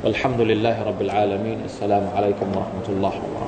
[0.04, 3.41] والحمد لله رب العالمين السلام عليكم ورحمة الله وبركاته